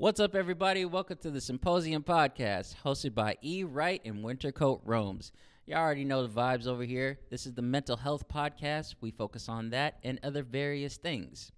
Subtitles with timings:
[0.00, 0.86] What's up, everybody?
[0.86, 3.64] Welcome to the Symposium Podcast, hosted by E.
[3.64, 5.30] Wright and Wintercoat Romes.
[5.66, 7.18] You already know the vibes over here.
[7.28, 8.94] This is the mental health podcast.
[9.02, 11.52] We focus on that and other various things.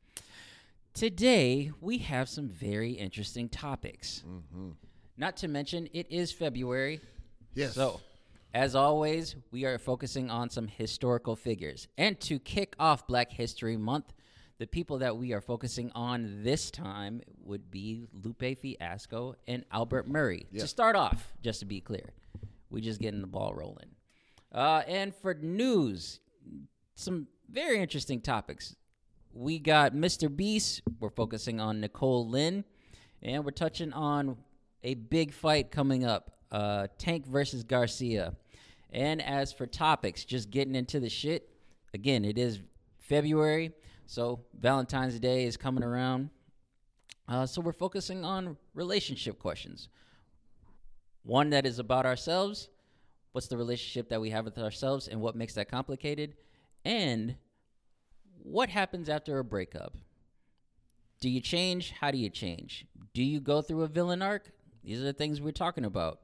[0.92, 4.24] Today, we have some very interesting topics.
[4.28, 4.70] Mm-hmm.
[5.16, 7.00] Not to mention, it is February.
[7.54, 7.76] Yes.
[7.76, 8.00] So,
[8.52, 11.86] as always, we are focusing on some historical figures.
[11.96, 14.12] And to kick off Black History Month,
[14.62, 20.06] the people that we are focusing on this time would be Lupe Fiasco and Albert
[20.06, 20.46] Murray.
[20.52, 20.60] Yeah.
[20.60, 22.12] To start off, just to be clear,
[22.70, 23.88] we just getting the ball rolling.
[24.52, 26.20] Uh, and for news,
[26.94, 28.76] some very interesting topics.
[29.32, 30.34] We got Mr.
[30.34, 30.82] Beast.
[31.00, 32.62] We're focusing on Nicole Lynn,
[33.20, 34.36] and we're touching on
[34.84, 38.36] a big fight coming up: uh, Tank versus Garcia.
[38.92, 41.48] And as for topics, just getting into the shit.
[41.92, 42.60] Again, it is
[43.00, 43.72] February,
[44.06, 46.30] so Valentine's Day is coming around.
[47.28, 49.88] Uh, so we're focusing on relationship questions.
[51.22, 52.68] One that is about ourselves.
[53.32, 56.34] What's the relationship that we have with ourselves, and what makes that complicated?
[56.84, 57.36] And
[58.42, 59.96] what happens after a breakup?
[61.20, 61.92] Do you change?
[61.92, 62.86] How do you change?
[63.14, 64.50] Do you go through a villain arc?
[64.84, 66.20] These are the things we're talking about.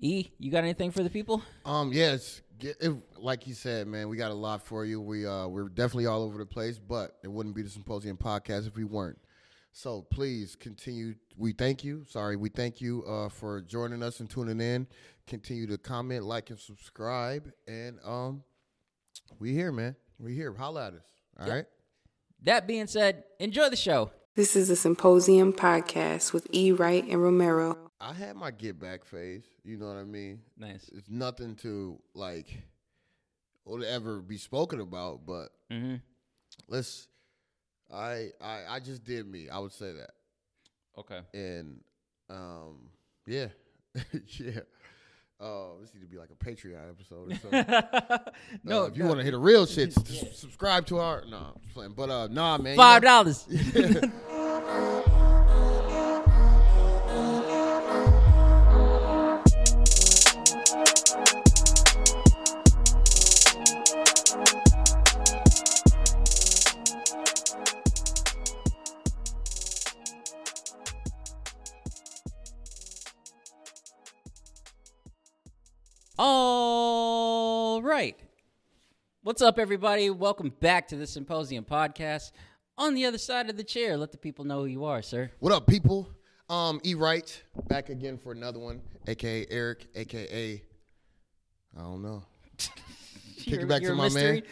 [0.00, 1.42] E, you got anything for the people?
[1.64, 1.92] Um.
[1.92, 2.42] Yes.
[2.58, 5.00] Get, if, like you said, man, we got a lot for you.
[5.00, 8.66] We uh, we're definitely all over the place, but it wouldn't be the Symposium podcast
[8.66, 9.18] if we weren't.
[9.72, 11.14] So please continue.
[11.36, 12.04] We thank you.
[12.08, 14.88] Sorry, we thank you uh, for joining us and tuning in.
[15.26, 17.52] Continue to comment, like, and subscribe.
[17.68, 18.42] And um,
[19.38, 19.94] we here, man.
[20.18, 20.52] We here.
[20.52, 21.06] Holla at us.
[21.38, 21.66] All right.
[22.42, 24.10] That being said, enjoy the show.
[24.34, 26.72] This is the Symposium podcast with E.
[26.72, 27.87] Wright and Romero.
[28.00, 29.44] I had my get back phase.
[29.64, 30.40] You know what I mean?
[30.56, 30.88] Nice.
[30.94, 32.46] It's nothing to like
[33.64, 35.96] or to ever be spoken about, but Mm-hmm.
[36.68, 37.08] let's
[37.92, 39.48] I I I just did me.
[39.48, 40.10] I would say that.
[40.96, 41.20] Okay.
[41.34, 41.80] And
[42.30, 42.90] um
[43.26, 43.48] yeah.
[44.38, 44.60] yeah.
[45.40, 48.24] Uh, this need to be like a Patreon episode or something.
[48.64, 51.22] no, Uh, if you want to hear the real shit, s- subscribe to our.
[51.30, 51.92] No, I'm just playing.
[51.92, 52.76] But uh, nah, man.
[52.76, 53.46] five dollars.
[79.22, 80.10] What's up, everybody?
[80.10, 82.30] Welcome back to the Symposium Podcast.
[82.76, 85.30] On the other side of the chair, let the people know who you are, sir.
[85.40, 86.08] What up, people?
[86.48, 90.62] Um, E Wright back again for another one, aka Eric, aka
[91.76, 92.22] I don't know.
[93.38, 94.32] Kick it back to my mystery?
[94.32, 94.42] man.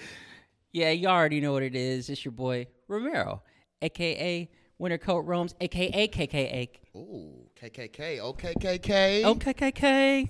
[0.73, 2.11] Yeah, you already know what it is.
[2.11, 3.43] It's your boy Romero,
[3.81, 6.69] aka Winter Coat Romes, aka KKA.
[6.97, 9.23] Ooh, KKK, OKKK.
[9.23, 10.29] OKKK.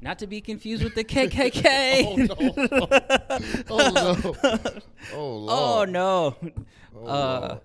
[0.00, 2.04] Not to be confused with the KKK.
[3.70, 3.90] Oh no!
[3.90, 4.80] Oh no!
[5.14, 6.36] Oh Oh no.
[6.94, 7.60] Oh, uh, Lord.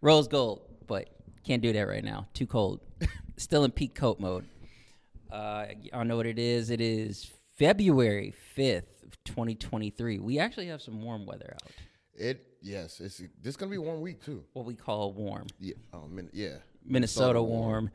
[0.00, 1.08] rose gold, but
[1.44, 2.26] can't do that right now.
[2.34, 2.80] Too cold.
[3.36, 4.46] Still in peak coat mode.
[5.30, 6.70] Uh, I know what it is.
[6.70, 10.18] It is February fifth, twenty twenty three.
[10.18, 11.70] We actually have some warm weather out.
[12.14, 14.44] It yes, it's this gonna be one week too.
[14.54, 15.46] What we call warm.
[15.60, 16.56] Yeah, oh min- yeah.
[16.84, 17.90] Minnesota, Minnesota warm.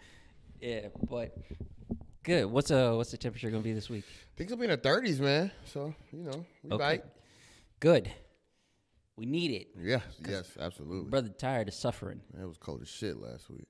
[0.61, 1.35] Yeah, but
[2.23, 2.45] good.
[2.45, 4.03] What's uh what's the temperature gonna be this week?
[4.37, 5.51] Things will be in the thirties, man.
[5.65, 6.77] So you know, we Okay.
[6.83, 7.03] bite.
[7.79, 8.11] Good.
[9.17, 9.67] We need it.
[9.79, 11.09] Yeah, yes, absolutely.
[11.09, 12.21] Brother tired of suffering.
[12.39, 13.67] It was cold as shit last week.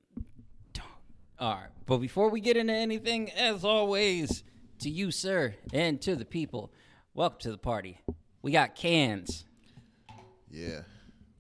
[1.39, 1.69] All right.
[1.88, 4.44] But before we get into anything, as always,
[4.79, 6.72] to you, sir, and to the people,
[7.16, 8.00] welcome to the party.
[8.44, 9.45] We got cans.
[10.51, 10.81] Yeah,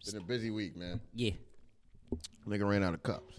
[0.05, 0.99] been a busy week, man.
[1.13, 1.31] Yeah,
[2.47, 3.35] Nigga ran out of cups.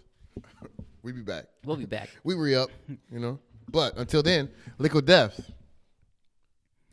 [1.03, 1.47] we be back.
[1.65, 2.09] we'll be back.
[2.25, 2.71] We re up,
[3.11, 3.41] you know.
[3.71, 5.53] But until then, Liquid Death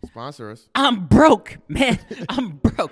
[0.05, 0.67] sponsor us.
[0.75, 1.99] I'm broke, man.
[2.29, 2.91] I'm broke.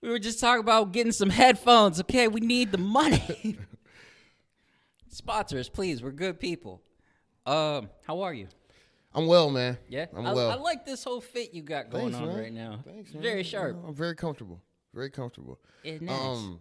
[0.00, 2.00] We were just talking about getting some headphones.
[2.00, 3.58] Okay, we need the money.
[5.08, 6.02] Sponsor us, please.
[6.02, 6.80] We're good people.
[7.46, 8.46] Um, how are you?
[9.14, 9.78] I'm well, man.
[9.88, 10.50] Yeah, I'm I, well.
[10.50, 12.38] I like this whole fit you got going Thanks, on man.
[12.38, 12.78] right now.
[12.84, 13.22] Thanks, man.
[13.22, 13.76] Very sharp.
[13.86, 14.60] I'm very comfortable.
[14.94, 15.58] Very comfortable.
[15.82, 16.20] It's nice.
[16.20, 16.60] Um,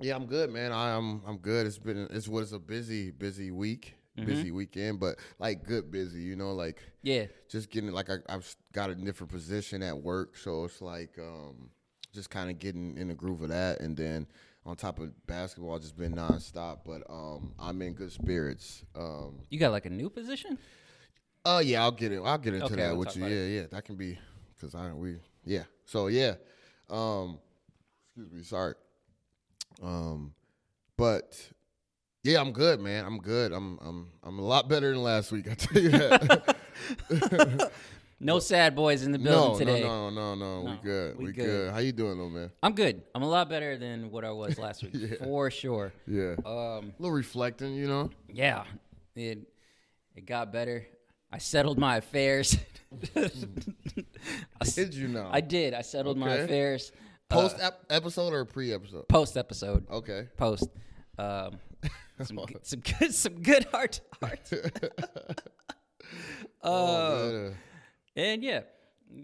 [0.00, 0.72] yeah, I'm good, man.
[0.72, 1.66] I, I'm I'm good.
[1.66, 4.26] It's been it's was a busy busy week, Mm-hmm.
[4.26, 6.20] busy weekend, but like good busy.
[6.20, 10.36] You know, like yeah, just getting like I, I've got a different position at work,
[10.36, 11.70] so it's like um
[12.12, 14.26] just kind of getting in the groove of that, and then
[14.64, 16.78] on top of basketball, just been nonstop.
[16.84, 18.84] But um, I'm in good spirits.
[18.94, 20.58] Um, you got like a new position.
[21.44, 22.20] Oh yeah, I'll get it.
[22.24, 23.26] I'll get into Okay, that we'll with you.
[23.26, 24.18] Yeah, yeah, that can be
[24.54, 25.64] because I we yeah.
[25.84, 26.34] So yeah,
[26.90, 27.38] um,
[28.16, 28.74] excuse me, sorry.
[29.82, 30.32] Um,
[30.96, 31.38] but
[32.26, 33.04] Yeah, I'm good, man.
[33.04, 33.52] I'm good.
[33.52, 35.48] I'm I'm I'm a lot better than last week.
[35.50, 36.56] I tell you that.
[38.18, 39.82] No sad boys in the no, building today.
[39.82, 40.62] no, no, no, no.
[40.62, 41.18] no We good.
[41.18, 41.44] we We, good.
[41.44, 41.70] good.
[41.72, 42.50] How you doing, though, man?
[42.62, 43.02] I'm good.
[43.14, 45.16] I'm a lot better than what I was last week, Yeah.
[45.22, 45.92] for sure.
[46.06, 46.32] Yeah.
[46.46, 48.08] Um, a little reflecting, you know.
[48.32, 48.64] yeah,
[49.14, 49.40] it
[50.14, 50.86] it got better.
[51.30, 52.56] I settled my affairs.
[53.14, 53.28] I,
[54.74, 55.28] Did you know?
[55.30, 55.74] I did.
[55.74, 56.92] I settled my affairs.
[57.28, 59.08] Post ep- episode or pre episode?
[59.08, 59.86] Post episode.
[59.90, 60.28] Okay.
[60.38, 60.70] Post.
[61.18, 61.58] Um,
[62.22, 64.52] some good, some good some good heart to heart.
[64.52, 65.34] Uh,
[66.62, 67.52] Oh.
[68.16, 68.60] And yeah,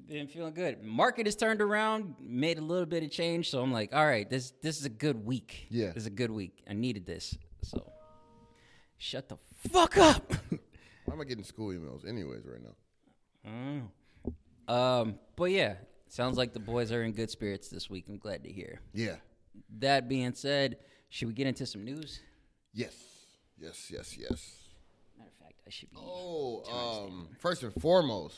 [0.06, 0.82] been feeling good.
[0.82, 3.50] Market has turned around, made a little bit of change.
[3.50, 5.66] So I'm like, all right, this this is a good week.
[5.70, 5.88] Yeah.
[5.88, 6.62] this is a good week.
[6.69, 7.37] I needed this.
[7.62, 7.90] So
[8.99, 9.38] shut the
[9.70, 10.32] fuck up.
[11.04, 14.72] Why am I getting school emails, anyways, right now?
[14.72, 15.75] um, but yeah,
[16.08, 18.04] sounds like the boys are in good spirits this week.
[18.08, 18.81] I'm glad to hear.
[18.94, 19.16] Yeah.
[19.78, 20.76] That being said,
[21.08, 22.20] should we get into some news?
[22.73, 22.95] Yes.
[23.59, 23.91] Yes.
[23.91, 24.17] Yes.
[24.19, 24.59] Yes.
[25.19, 25.97] Matter of fact, I should be.
[26.01, 28.37] Oh, um, first and foremost,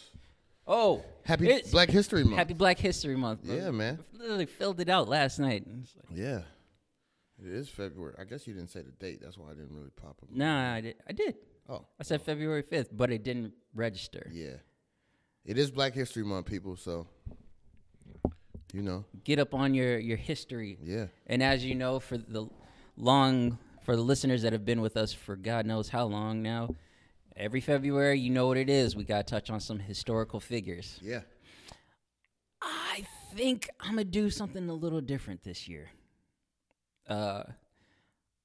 [0.67, 2.37] Oh, happy it's- Black History Month.
[2.37, 3.45] Happy Black History Month.
[3.45, 3.55] bro.
[3.55, 3.99] Yeah, man.
[4.15, 5.65] I literally filled it out last night.
[5.83, 6.43] It's like, Yeah.
[7.45, 8.15] It is February.
[8.19, 9.21] I guess you didn't say the date.
[9.21, 10.31] That's why I didn't really pop up.
[10.31, 10.95] nah, I did.
[11.09, 11.35] I did.
[11.69, 14.31] Oh, I said February 5th, but it didn't register.
[14.33, 14.57] yeah.
[15.45, 16.75] It is Black History Month, people.
[16.77, 17.07] So,
[18.73, 20.79] you know, Get up on your, your history.
[20.83, 21.07] yeah.
[21.27, 22.49] And as you know, for the
[22.97, 26.75] long, for the listeners that have been with us for God knows how long now,
[27.37, 28.97] every February, you know what it is.
[28.97, 30.99] We got to touch on some historical figures.
[31.03, 31.21] Yeah.
[32.63, 33.05] I
[33.35, 35.91] think I'm going to do something a little different this year.
[37.09, 37.43] Uh,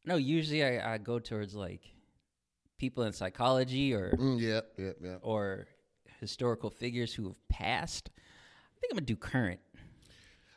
[0.05, 1.81] no, usually I, I go towards like
[2.77, 4.61] people in psychology or Mm, yeah.
[4.77, 4.91] Yeah.
[5.01, 5.15] Yeah.
[5.21, 5.67] or
[6.19, 8.09] historical figures who have passed.
[8.17, 9.59] I think I'm gonna do current.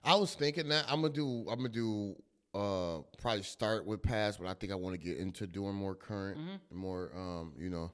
[0.05, 1.47] I was thinking that I'm gonna do.
[1.49, 2.17] I'm gonna do.
[2.55, 5.95] Uh, probably start with past, but I think I want to get into doing more
[5.95, 6.77] current, Mm-hmm.
[6.77, 7.11] more.
[7.17, 7.93] Um, you know,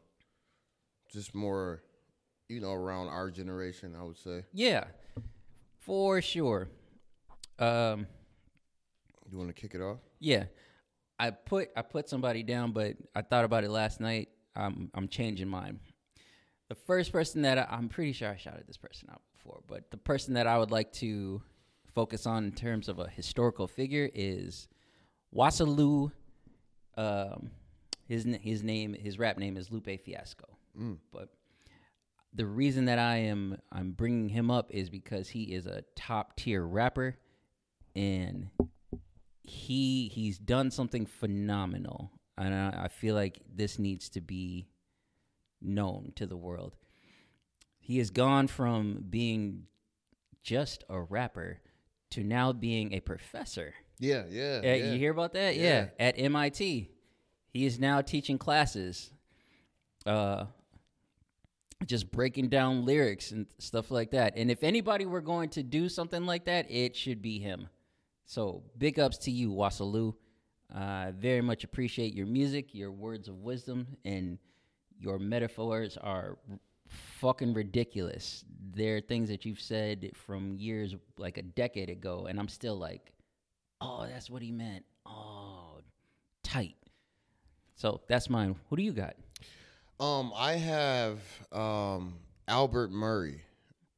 [1.13, 1.83] just more.
[2.49, 4.45] You know, around our generation, I would say.
[4.55, 4.85] Yeah,
[5.81, 6.71] for sure.
[7.59, 8.07] Um,
[9.31, 9.99] You want to kick it off?
[10.19, 10.45] yeah,
[11.19, 14.31] I put I put somebody down, but I thought about it last night.
[14.57, 15.79] I'm I'm changing mine.
[16.71, 19.91] The first person that I, I'm pretty sure I shouted this person out before, but
[19.91, 21.43] the person that I would like to
[21.99, 24.69] focus on in terms of a historical figure is
[25.35, 26.13] Wasalu.
[26.97, 27.51] Um,
[28.07, 30.47] his his name his rap name is Lupe Fiasco,
[31.13, 31.31] but
[32.33, 36.37] the reason that I am I'm bringing him up is because he is a top
[36.37, 37.17] tier rapper,
[37.97, 38.47] and
[39.43, 44.69] he he's done something phenomenal, and I, I feel like this needs to be
[45.61, 46.77] known to the world.
[47.81, 49.65] He has gone from being
[50.45, 51.59] just a rapper
[52.11, 53.75] to now being a professor.
[53.99, 54.61] Yeah, yeah.
[54.63, 54.75] Uh, yeah.
[54.93, 55.57] You hear about that?
[55.57, 55.63] Yeah.
[55.99, 56.07] Yeah.
[56.07, 56.91] At MIT.
[57.51, 59.11] He is now teaching classes,
[60.07, 60.45] uh,
[61.87, 64.35] just breaking down lyrics and stuff like that.
[64.37, 67.69] And if anybody were going to do something like that, it should be him.
[68.27, 70.15] So big ups to you, Wasalu.
[70.75, 74.39] Uh, very much appreciate your music, your words of wisdom, and
[75.01, 76.37] your metaphors are
[76.89, 78.45] fucking ridiculous.
[78.75, 82.77] There are things that you've said from years, like a decade ago, and I'm still
[82.77, 83.13] like,
[83.81, 84.85] oh, that's what he meant.
[85.07, 85.81] Oh,
[86.43, 86.77] tight.
[87.75, 88.57] So that's mine.
[88.71, 89.15] Who do you got?
[90.01, 91.21] Um, I have
[91.53, 92.15] um
[92.47, 93.43] Albert Murray.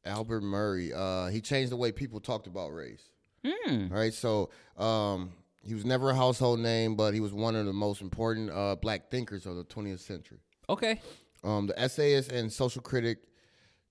[0.04, 0.92] Albert Murray.
[0.92, 3.02] Uh, he changed the way people talked about race.
[3.47, 3.88] Hmm.
[3.88, 4.12] Right.
[4.12, 5.32] So, um,
[5.62, 8.76] he was never a household name, but he was one of the most important uh,
[8.76, 10.38] black thinkers of the 20th century.
[10.68, 11.00] Okay.
[11.42, 13.18] Um, the essayist and social critic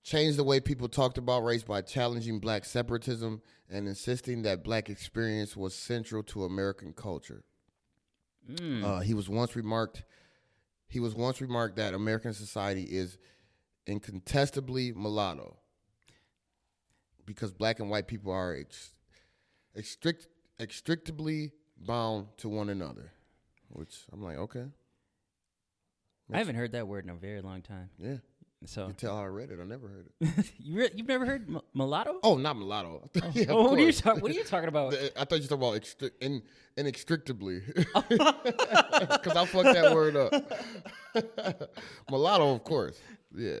[0.02, 4.88] changed the way people talked about race by challenging black separatism and insisting that black
[4.88, 7.44] experience was central to American culture.
[8.84, 10.04] Uh, he was once remarked.
[10.88, 13.18] He was once remarked that American society is
[13.86, 15.56] incontestably mulatto
[17.26, 18.94] because black and white people are ex-
[19.74, 20.26] extrict,
[20.58, 23.12] extrictably bound to one another.
[23.68, 24.64] Which I'm like, okay,
[26.32, 27.90] I haven't heard that word in a very long time.
[27.98, 28.16] yeah.
[28.66, 29.58] So You tell how I read it.
[29.58, 30.52] I never heard it.
[30.58, 32.18] you re- you've never heard m- mulatto?
[32.22, 33.08] Oh, not mulatto.
[33.32, 34.92] yeah, of Oh, what are you talk- What are you talking about?
[35.16, 36.42] I thought you were talking about extri- in,
[36.76, 37.62] inextricably.
[37.74, 40.32] Because I fucked that word up.
[42.10, 43.00] mulatto, of course.
[43.34, 43.60] Yeah.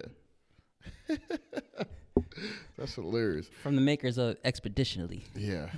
[2.76, 3.48] That's hilarious.
[3.62, 5.22] From the makers of Expeditionally.
[5.34, 5.68] Yeah.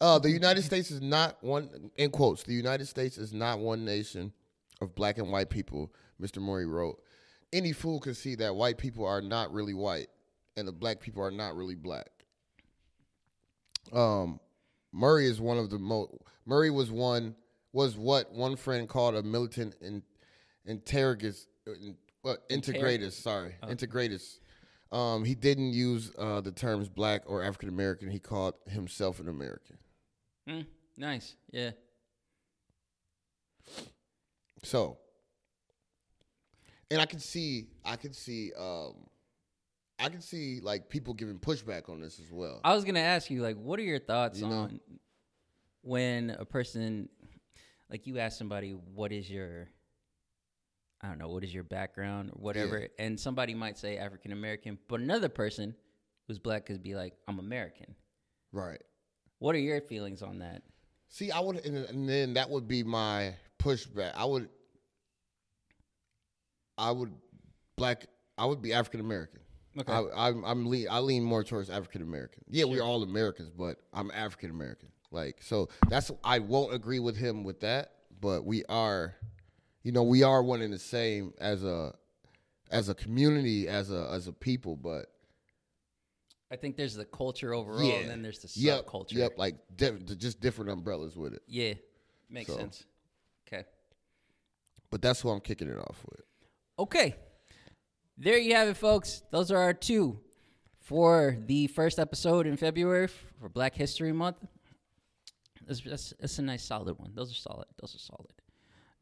[0.00, 3.84] Uh, the United States is not one, in quotes, the United States is not one
[3.84, 4.32] nation
[4.80, 6.42] of black and white people, Mr.
[6.42, 7.00] Murray wrote.
[7.52, 10.08] Any fool can see that white people are not really white
[10.56, 12.10] and the black people are not really black.
[13.92, 14.40] Um,
[14.92, 16.10] Murray is one of the most,
[16.44, 17.34] Murray was one
[17.72, 20.02] was what one friend called a militant in,
[20.68, 21.96] interrogus, in,
[22.50, 23.12] integratus.
[23.12, 24.38] Sorry, integratus.
[24.90, 28.10] Um, he didn't use uh, the terms black or African American.
[28.10, 29.76] He called himself an American.
[30.48, 31.36] Mm, nice.
[31.52, 31.70] Yeah.
[34.64, 34.98] So,
[36.90, 38.94] and I can see, I can see, um,
[39.98, 42.60] I can see like people giving pushback on this as well.
[42.64, 44.54] I was gonna ask you, like, what are your thoughts You know?
[44.56, 44.80] on
[45.82, 47.08] when a person,
[47.90, 49.68] like, you ask somebody, what is your,
[51.00, 54.78] I don't know, what is your background or whatever, and somebody might say African American,
[54.88, 55.74] but another person
[56.26, 57.94] who's black could be like, I'm American.
[58.52, 58.82] right.
[59.40, 60.62] What are your feelings on that?
[61.08, 64.12] See, I would, and, and then that would be my pushback.
[64.16, 64.48] I would,
[66.78, 67.12] I would,
[67.76, 68.06] black.
[68.38, 69.40] I would be African American.
[69.78, 69.92] Okay.
[69.92, 72.44] I, I'm, I'm lean, I lean more towards African American.
[72.48, 74.88] Yeah, we're all Americans, but I'm African American.
[75.10, 79.14] Like, so that's I won't agree with him with that, but we are,
[79.82, 81.94] you know, we are one and the same as a,
[82.70, 84.76] as a community, as a as a people.
[84.76, 85.06] But
[86.50, 89.12] I think there's the culture overall, yeah, and then there's the yep, subculture.
[89.14, 91.42] Yep, like di- just different umbrellas with it.
[91.46, 91.74] Yeah,
[92.28, 92.56] makes So.
[92.56, 92.84] sense.
[93.46, 93.64] Okay.
[94.90, 96.20] But that's who I'm kicking it off with.
[96.78, 97.16] Okay.
[98.16, 99.22] There you have it, folks.
[99.30, 100.20] Those are our two
[100.80, 104.36] for the first episode in February for Black History Month.
[105.66, 107.10] That's, that's, that's a nice solid one.
[107.14, 107.66] Those are solid.
[107.80, 108.32] Those are solid.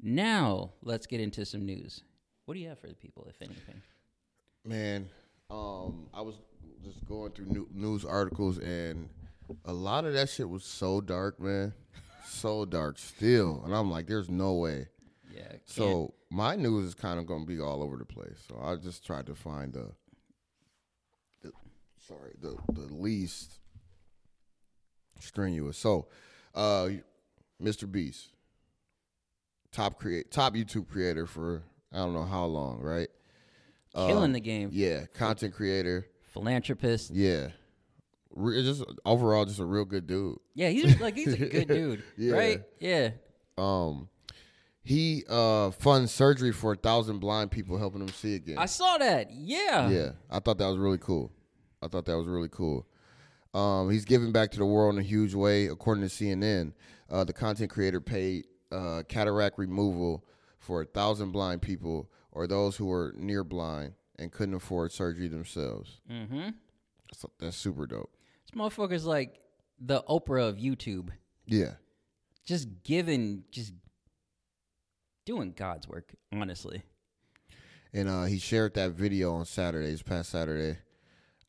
[0.00, 2.02] Now, let's get into some news.
[2.46, 3.82] What do you have for the people, if anything?
[4.64, 5.08] Man,
[5.50, 6.36] um, I was
[6.82, 9.08] just going through new, news articles, and
[9.64, 11.74] a lot of that shit was so dark, man,
[12.26, 13.62] so dark still.
[13.64, 14.88] And I'm like, there's no way.
[15.34, 15.52] Yeah.
[15.66, 18.38] So my news is kind of going to be all over the place.
[18.48, 19.92] So I just tried to find the,
[21.42, 21.52] the
[22.06, 23.58] sorry, the the least
[25.20, 25.78] strenuous.
[25.78, 26.06] So,
[26.54, 26.88] uh,
[27.62, 27.90] Mr.
[27.90, 28.30] Beast,
[29.72, 33.08] top create top YouTube creator for I don't know how long, right?
[33.94, 34.70] killing Um, the game.
[34.72, 36.06] Yeah, content creator.
[36.34, 37.10] Philanthropist.
[37.14, 37.48] Yeah,
[38.34, 40.36] Re- just overall, just a real good dude.
[40.54, 42.34] Yeah, he's like he's a good dude, Yeah.
[42.34, 42.62] right?
[42.78, 43.10] Yeah.
[43.56, 44.08] Um,
[44.86, 48.56] he uh funds surgery for a thousand blind people, helping them see again.
[48.56, 49.32] I saw that.
[49.32, 49.88] Yeah.
[49.88, 51.32] yeah, I thought that was really cool.
[51.82, 52.86] I thought that was really cool.
[53.52, 56.72] Um, he's giving back to the world in a huge way, according to CNN.
[57.10, 60.24] Uh, the content creator paid uh, cataract removal
[60.58, 65.28] for a thousand blind people or those who were near blind and couldn't afford surgery
[65.28, 66.00] themselves.
[66.10, 66.50] Mm-hmm.
[67.10, 68.14] That's, that's super dope.
[68.46, 69.40] This motherfucker's like
[69.80, 71.08] the Oprah of YouTube.
[71.46, 71.74] Yeah,
[72.44, 73.72] just giving just
[75.26, 76.82] doing god's work honestly
[77.92, 80.76] and uh, he shared that video on Saturday, this past Saturday,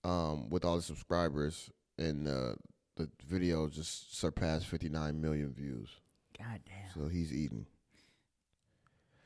[0.05, 2.53] um, with all the subscribers, and uh,
[2.95, 5.89] the video just surpassed 59 million views.
[6.37, 7.65] god damn So he's eating.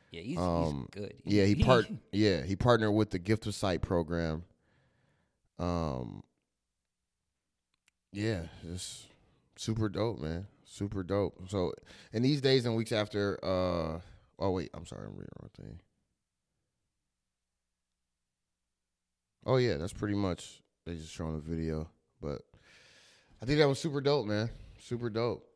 [0.09, 1.85] yeah he's, Um, he's good Yeah, he part.
[2.11, 4.43] yeah, he partnered with the Gift of Sight program.
[5.59, 6.23] Um.
[8.11, 9.05] Yeah, just
[9.57, 10.47] super dope, man.
[10.65, 11.35] Super dope.
[11.49, 11.73] So,
[12.13, 13.99] in these days and weeks after, uh,
[14.41, 15.79] oh wait, I'm sorry, I'm reading the wrong thing.
[19.45, 21.89] Oh yeah, that's pretty much they just showing the video,
[22.21, 22.41] but
[23.41, 24.49] I think that was super dope, man.
[24.79, 25.47] Super dope,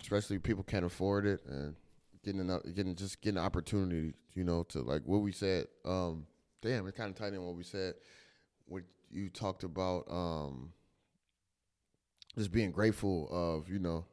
[0.00, 1.74] especially people can't afford it and
[2.22, 5.66] getting enough, getting just getting an opportunity, you know, to like what we said.
[5.84, 6.26] Um,
[6.62, 7.94] damn, it kind of tied in what we said.
[8.66, 10.72] What you talked about, um,
[12.36, 14.06] just being grateful of, you know,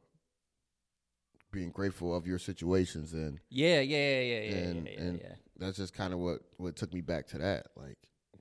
[1.52, 5.20] being grateful of your situations, and yeah yeah yeah yeah yeah and yeah, yeah, and
[5.20, 5.34] yeah.
[5.58, 7.68] that's just kind of what what took me back to that.
[7.76, 7.98] Like,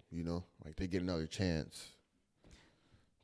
[0.10, 1.90] you know, like they get another chance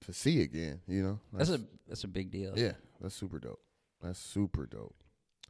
[0.05, 0.81] to see again.
[0.87, 3.61] You know, that's a that's a big deal yeah, that's super dope.
[4.01, 4.95] That's super dope.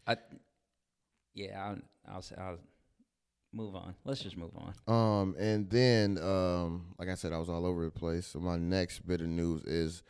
[0.07, 0.15] i
[1.33, 2.57] yeah I'll, I'll say i'll
[3.53, 7.49] move on let's just move on Um, and then, um, like I said, I was
[7.49, 8.27] all over the place.
[8.27, 10.03] So my next bit of news is,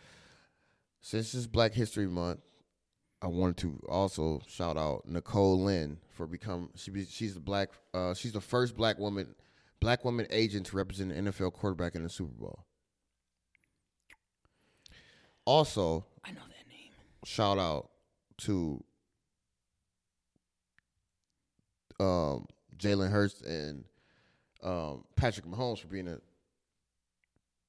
[1.02, 2.40] since it's Black History Month,
[3.22, 7.70] I wanted to also shout out Nicole Lynn for become she be, she's the black
[7.94, 9.34] uh she's the first black woman
[9.80, 12.66] black woman agent to represent an NFL quarterback in the Super Bowl.
[15.46, 16.92] Also, i know that name
[17.24, 17.90] shout out
[18.38, 18.84] to
[22.00, 22.46] um,
[22.78, 23.84] Jalen Hurts and
[24.64, 26.20] um, Patrick Mahomes for being a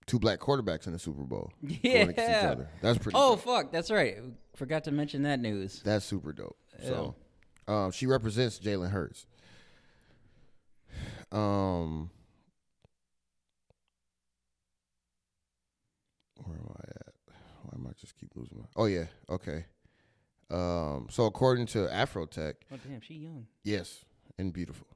[0.09, 1.53] two black quarterbacks in the Super Bowl.
[1.63, 2.51] going against each Yeah.
[2.51, 2.69] other.
[2.83, 3.17] That's pretty.
[3.17, 3.45] oh dope.
[3.45, 4.17] fuck that's right
[4.57, 6.57] forgot to mention that news that's super dope.
[6.85, 7.15] So,
[7.69, 9.27] um, she represents Jalen Hurts.
[11.31, 12.11] Um,
[16.45, 17.15] where am I at?
[17.63, 18.65] Why am I just keep losing my?
[18.77, 19.65] Oh yeah, okay.
[20.51, 23.47] Um, so according to Afrotech, Oh damn, she young.
[23.65, 24.05] yes,
[24.39, 24.87] and beautiful.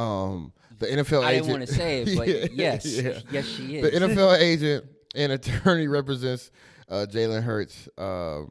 [0.00, 1.46] Um, the NFL I agent.
[1.46, 3.18] didn't want to say it, but Yeah, yes, yeah.
[3.30, 3.82] yes, she is.
[3.92, 6.50] The NFL agent and attorney represents
[6.88, 8.42] uh, Jalen Hurts uh,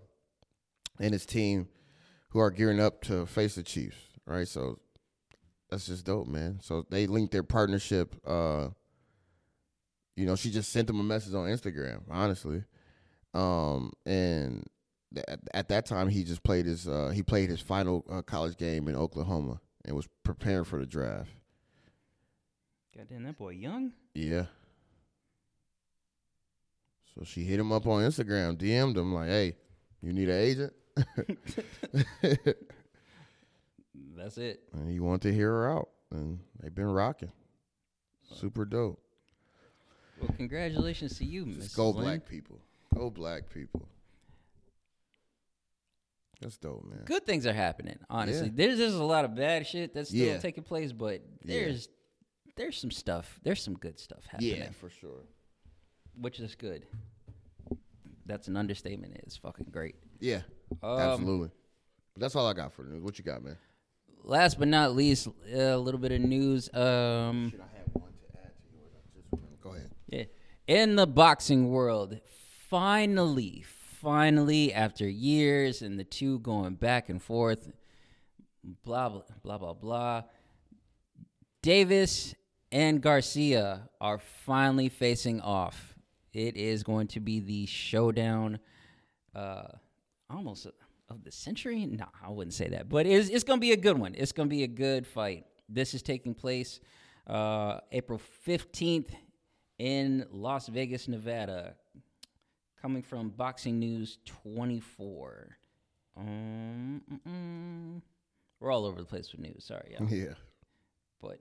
[1.00, 1.68] and his team,
[2.29, 3.98] who are gearing up to face the Chiefs.
[4.27, 4.77] Right, so
[5.72, 6.60] that's just dope, man.
[6.62, 8.15] So they linked their partnership.
[8.25, 8.68] Uh,
[10.15, 12.01] you know, she just sent them a message on Instagram.
[12.12, 12.63] Honestly,
[13.34, 14.65] um, and
[15.13, 18.22] th- at, at that time he just played his uh, he played his final uh,
[18.22, 21.32] college game in Oklahoma and was preparing for the draft.
[22.96, 23.93] Goddamn, that boy young.
[24.13, 24.46] Yeah.
[27.15, 29.55] So she hit him up on Instagram, DM'd him like, "Hey,
[30.01, 30.74] you need an agent?"
[34.15, 34.62] That's it.
[34.74, 37.31] and he wanted to hear her out, and they've been rocking.
[38.31, 39.00] Super dope.
[40.22, 42.60] Well, congratulations to you, Miss go black people.
[42.93, 43.88] Go black people.
[46.41, 47.01] That's dope, man.
[47.05, 47.98] Good things are happening.
[48.10, 48.53] Honestly, Yeah.
[48.55, 50.38] there's there's a lot of bad shit that's still Yeah.
[50.38, 51.89] taking place, but there's
[52.60, 53.39] there's some stuff.
[53.42, 55.24] There's some good stuff happening, Yeah, for sure.
[56.20, 56.86] which is good.
[58.25, 59.16] That's an understatement.
[59.24, 59.96] It's fucking great.
[60.20, 60.42] Yeah,
[60.84, 61.50] Um, absolutely.
[62.13, 63.01] But that's all I got for the news.
[63.04, 63.58] What you got, man?
[64.24, 66.68] Last but not least, a little bit of news.
[66.74, 68.92] Um, I have one to add to yours.
[68.94, 69.62] I just remembered.
[69.62, 69.92] Go ahead.
[70.10, 70.24] Yeah.
[70.68, 72.20] In the boxing world,
[72.68, 77.72] finally, finally, after years and the two going back and forth,
[78.84, 80.24] blah, blah, blah, blah, blah,
[81.62, 82.36] Davis
[82.71, 85.95] and Garcia are finally facing off.
[86.33, 88.59] It is going to be the showdown,
[89.35, 89.67] uh,
[90.29, 90.67] almost
[91.09, 91.85] of the century.
[91.85, 94.13] No, I wouldn't say that, but it's, it's going to be a good one.
[94.15, 95.45] It's going to be a good fight.
[95.67, 96.79] This is taking place
[97.27, 99.11] uh, April 15th
[99.77, 101.75] in Las Vegas, Nevada.
[102.81, 105.57] Coming from Boxing News 24.
[106.15, 108.01] Um,
[108.59, 109.65] we're all over the place with news.
[109.65, 110.07] Sorry, y'all.
[110.09, 110.33] Yeah.
[111.21, 111.39] But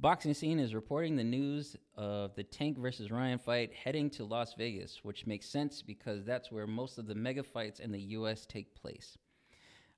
[0.00, 4.54] Boxing Scene is reporting the news of the Tank versus Ryan fight heading to Las
[4.54, 8.46] Vegas, which makes sense because that's where most of the mega fights in the U.S.
[8.46, 9.18] take place.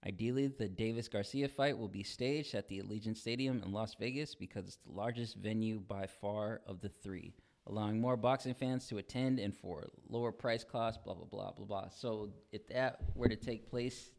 [0.07, 4.35] Ideally, the Davis Garcia fight will be staged at the Allegiant Stadium in Las Vegas
[4.35, 7.35] because it's the largest venue by far of the three,
[7.67, 11.67] allowing more boxing fans to attend and for lower price costs, blah, blah, blah, blah,
[11.67, 11.89] blah.
[11.91, 14.13] So, if that were to take place,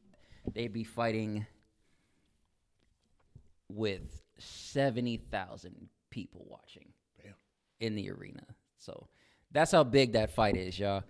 [0.53, 1.47] they'd be fighting
[3.67, 7.33] with 70,000 people watching Damn.
[7.79, 8.43] in the arena.
[8.77, 9.07] So,
[9.51, 11.03] that's how big that fight is, y'all.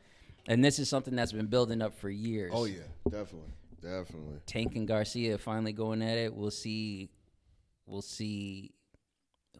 [0.48, 2.52] And this is something that's been building up for years.
[2.54, 4.40] Oh yeah, definitely, definitely.
[4.48, 6.34] Tank and Garcia finally going at it.
[6.34, 7.10] We'll see.
[7.86, 8.72] We'll see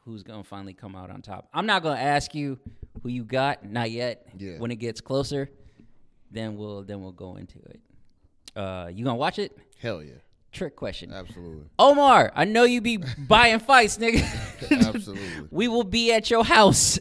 [0.02, 1.50] who's gonna finally come out on top.
[1.54, 2.60] I'm not gonna ask you
[3.04, 4.28] who you got, not yet.
[4.38, 4.58] Yeah.
[4.58, 5.50] When it gets closer,
[6.32, 7.80] then we'll then we'll go into it.
[8.56, 9.56] Uh, you gonna watch it?
[9.80, 10.14] Hell yeah,
[10.52, 11.14] Trick question.
[11.14, 14.22] absolutely, Omar, I know you be buying fights, nigga.
[14.88, 15.48] absolutely.
[15.50, 17.00] we will be at your house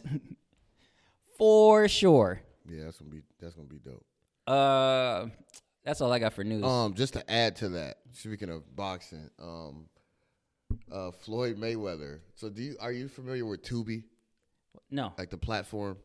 [1.37, 2.41] for sure.
[2.67, 4.05] Yeah, that's gonna be that's gonna be dope.
[4.47, 5.27] Uh,
[5.83, 6.63] that's all I got for news.
[6.63, 9.85] Um, just to add to that, speaking of boxing, um,
[10.91, 12.19] uh, Floyd Mayweather.
[12.35, 14.03] So, do you are you familiar with Tubi,
[14.89, 15.97] no, like the platform?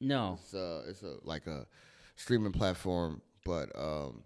[0.00, 0.38] no.
[0.42, 1.66] It's uh, it's a like a
[2.16, 4.22] streaming platform, but um,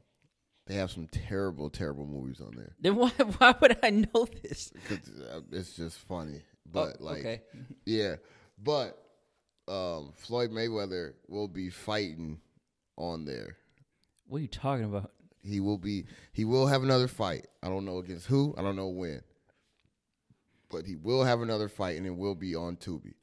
[0.66, 2.74] they have some terrible, terrible movies on there.
[2.80, 4.72] Then why why would I know this?
[4.90, 7.42] uh, it's just funny, but Oh, like, okay.
[7.86, 8.16] yeah,
[8.62, 8.98] but
[9.68, 12.38] um, Floyd Mayweather will be fighting
[12.96, 13.56] on there.
[14.26, 15.10] What are you talking about?
[15.42, 16.06] He will be.
[16.32, 17.46] He will have another fight.
[17.62, 18.54] I don't know against who.
[18.56, 19.20] I don't know when.
[20.70, 23.14] But he will have another fight, and it will be on Tubi.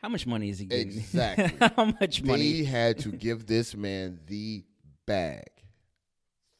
[0.00, 0.88] How much money is he getting?
[0.92, 1.52] Exactly.
[1.76, 2.62] How much money?
[2.62, 4.64] They had to give this man the
[5.06, 5.48] bag,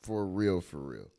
[0.03, 1.11] for real, for real.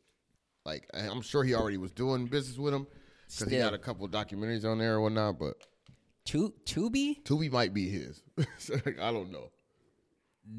[0.64, 2.86] Like I- I'm sure he already was doing business with him
[3.26, 3.70] because he Still.
[3.70, 5.38] got a couple of documentaries on there or whatnot.
[5.38, 5.56] But
[6.24, 7.22] Tu- Tubi?
[7.24, 8.22] Tubi might be his.
[8.58, 9.50] So, I don't know.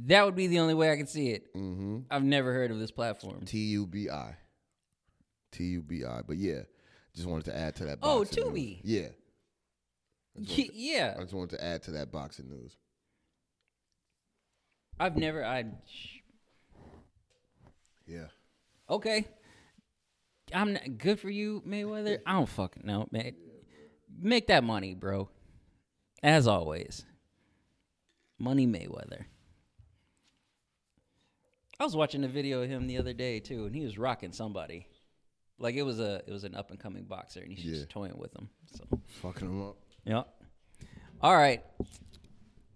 [0.06, 1.54] That would be the only way I could see it.
[1.56, 2.00] Mm-hmm.
[2.10, 3.46] I've never heard of this platform.
[3.46, 4.36] T U B I.
[5.52, 6.22] T U B I.
[6.26, 6.62] But yeah,
[7.16, 8.00] just wanted to add to that.
[8.02, 8.54] Oh, boxing news.
[8.54, 8.82] Tubi.
[8.84, 9.08] Yeah.
[10.40, 12.78] I to, yeah, I just wanted to add to that boxing news.
[15.00, 15.44] I've never.
[15.44, 15.66] I
[18.12, 18.28] Yeah.
[18.90, 19.28] okay.
[20.54, 22.20] I'm not, good for you, Mayweather.
[22.26, 23.34] I don't fucking know, man.
[24.20, 25.30] Make that money, bro.
[26.22, 27.06] As always,
[28.38, 29.24] money Mayweather.
[31.80, 34.32] I was watching a video of him the other day too, and he was rocking
[34.34, 34.88] somebody.
[35.58, 37.76] Like it was a it was an up and coming boxer, and he's Yeah.
[37.78, 38.50] just toying with him.
[38.76, 38.84] So
[39.22, 39.78] Fucking him up.
[40.06, 40.28] Yep.
[41.22, 41.64] All right.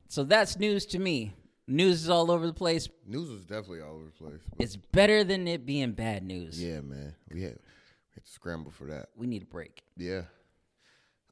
[0.07, 1.33] So that's news to me.
[1.67, 2.87] News is all over the place.
[3.07, 4.41] News was definitely all over the place.
[4.59, 6.61] It's better than it being bad news.
[6.61, 9.09] yeah, man, we had, we had to scramble for that.
[9.15, 9.83] We need a break.
[9.97, 10.21] Yeah.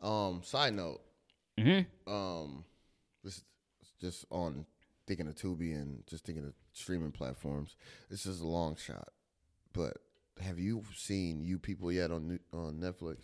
[0.02, 0.42] Um.
[0.44, 1.02] Side note.
[1.60, 2.12] Mm-hmm.
[2.12, 2.66] Um.
[3.24, 3.44] This is
[4.02, 4.66] just on
[5.08, 7.76] thinking of Tubi and just thinking of streaming platforms.
[8.10, 9.10] This is a long shot,
[9.72, 9.98] but
[10.42, 13.18] have you seen you people yet on on Netflix?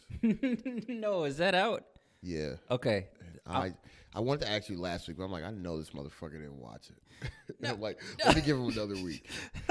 [0.88, 1.86] no, is that out?
[2.22, 2.54] Yeah.
[2.70, 3.08] Okay.
[3.48, 3.74] I
[4.14, 6.60] I wanted to ask you last week, but I'm like, I know this motherfucker didn't
[6.60, 7.30] watch it.
[7.62, 9.28] And I'm like, let me give him another week.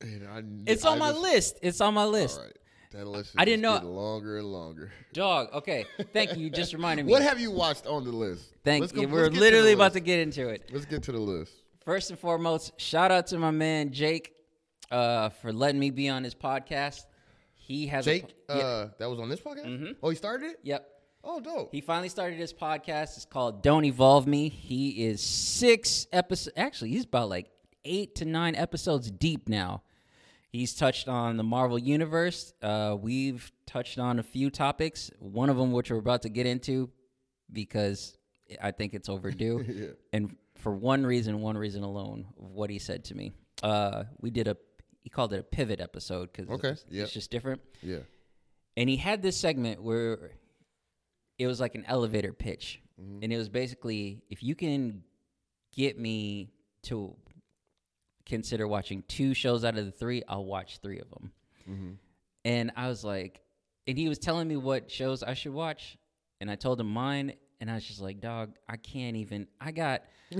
[0.00, 1.58] And I, It's I on my just- list.
[1.62, 2.38] It's on my list.
[2.38, 2.56] All right,
[2.92, 3.34] that list.
[3.38, 4.90] I didn't know- longer and longer.
[5.12, 5.48] Dog.
[5.54, 5.84] Okay.
[6.12, 6.42] Thank you.
[6.44, 7.12] You just reminded me.
[7.12, 8.52] What have you watched on the list?
[8.64, 9.02] Thank Let's you.
[9.02, 10.68] let's We're get to literally about to get into it.
[10.72, 11.52] Let's get to the list.
[11.84, 14.32] First and foremost, shout out to my man Jake
[14.90, 17.04] uh, for letting me be on his podcast.
[17.64, 19.96] He has Jake, A, yeah, uh, that was on this podcast.
[20.02, 20.60] Oh, he started it.
[20.62, 20.88] yep.
[21.24, 21.70] Oh, dope.
[21.70, 23.16] He finally started his podcast.
[23.16, 24.48] It's called Don't Evolve Me.
[24.48, 26.52] He is six episodes.
[26.56, 27.48] Actually, he's about like
[27.84, 29.82] eight to nine episodes deep now.
[30.50, 32.52] He's touched on the Marvel Universe.
[32.60, 36.46] Uh, we've touched on a few topics, one of them which we're about to get
[36.46, 36.90] into
[37.52, 38.18] because
[38.60, 39.94] I think it's overdue.
[40.12, 43.32] And for one reason, one reason alone, of what he said to me.
[43.62, 44.56] Uh, we did a,
[45.02, 47.02] he called it a pivot episode because Okay, it's, yeah.
[47.02, 47.98] it's just different yeah.
[48.76, 50.32] and he had this segment where
[51.38, 53.20] it was like an elevator pitch Mm-hmm.
[53.22, 55.02] and it was basically if you can
[55.74, 56.50] get me
[56.82, 57.16] to
[58.26, 61.32] consider watching two shows out of the three i'll watch three of them
[61.68, 61.90] Mm-hmm.
[62.44, 63.40] and i was like
[63.86, 65.96] and he was telling me what shows i should watch
[66.40, 67.32] and i told him mine
[67.62, 70.02] and i was just like dog i can't even i got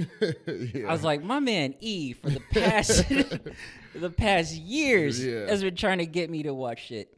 [0.47, 0.89] yeah.
[0.89, 3.07] I was like, my man E for the past
[3.95, 5.47] the past years Yeah.
[5.49, 7.15] has been trying to get me to watch shit.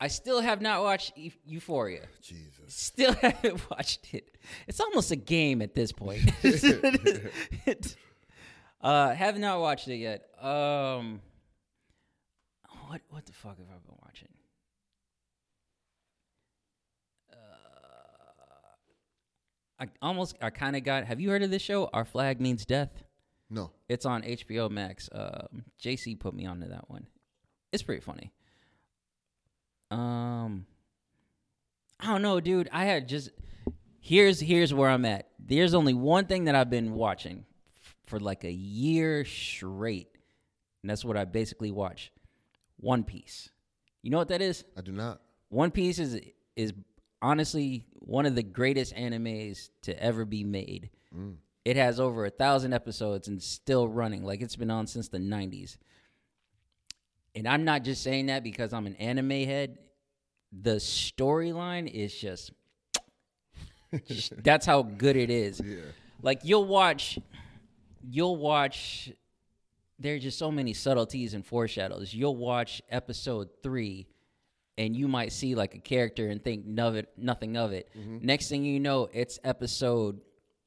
[0.00, 2.06] I still have not watched Eu- Euphoria.
[2.22, 2.74] Jesus.
[2.74, 4.34] Still haven't watched it.
[4.66, 6.22] It's almost a game at this point.
[8.80, 10.22] uh, have not watched it yet.
[10.42, 11.20] Um,
[12.86, 14.28] what what the fuck have I been watching?
[19.80, 21.04] I almost I kind of got.
[21.06, 21.88] Have you heard of this show?
[21.92, 22.90] Our flag means death.
[23.48, 23.72] No.
[23.88, 25.08] It's on HBO Max.
[25.12, 27.06] Um, JC put me onto that one.
[27.72, 28.32] It's pretty funny.
[29.90, 30.66] Um,
[31.98, 32.68] I don't know, dude.
[32.72, 33.30] I had just
[34.00, 35.28] here's here's where I'm at.
[35.38, 37.44] There's only one thing that I've been watching
[37.82, 40.08] f- for like a year straight,
[40.82, 42.12] and that's what I basically watch.
[42.76, 43.50] One Piece.
[44.02, 44.64] You know what that is?
[44.76, 45.20] I do not.
[45.48, 46.20] One Piece is
[46.56, 46.72] is
[47.22, 50.90] honestly one of the greatest animes to ever be made.
[51.16, 51.36] Mm.
[51.64, 54.24] It has over a thousand episodes and still running.
[54.24, 55.76] Like it's been on since the '90s.
[57.34, 59.78] And I'm not just saying that because I'm an anime head.
[60.52, 62.50] The storyline is just,
[64.08, 65.60] just- that's how good it is.
[65.64, 65.76] Yeah.
[66.22, 67.18] Like you'll watch,
[68.02, 69.12] you'll watch.
[69.98, 72.14] There are just so many subtleties and foreshadows.
[72.14, 74.06] You'll watch episode three,
[74.78, 77.90] and you might see like a character and think it, nothing of it.
[77.96, 78.18] Mm-hmm.
[78.22, 80.20] Next thing you know, it's episode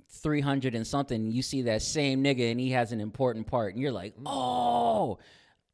[0.09, 1.31] three hundred and something.
[1.31, 4.27] You see that same nigga, and he has an important part, and you're like, mm-hmm.
[4.27, 5.19] oh,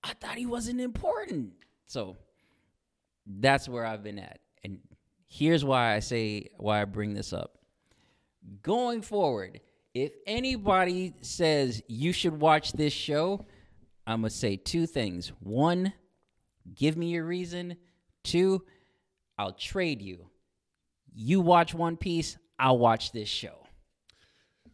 [0.03, 1.53] I thought he wasn't important.
[1.87, 2.17] So
[3.25, 4.79] that's where I've been at, and
[5.27, 7.59] here's why I say why I bring this up
[8.61, 9.59] going forward,
[9.93, 13.45] if anybody says you should watch this show,
[14.05, 15.31] I'm going to say two things.
[15.39, 15.93] One,
[16.73, 17.77] give me your reason.
[18.29, 18.63] Two,
[19.37, 20.29] I'll trade you.
[21.15, 23.65] You watch One Piece, I'll watch this show.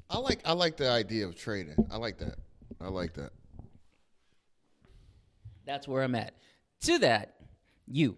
[0.10, 1.76] I like I like the idea of trading.
[1.90, 2.36] I like that.
[2.82, 3.32] I like that.
[5.66, 6.34] That's where I'm at.
[6.82, 7.36] To that,
[7.88, 8.18] you.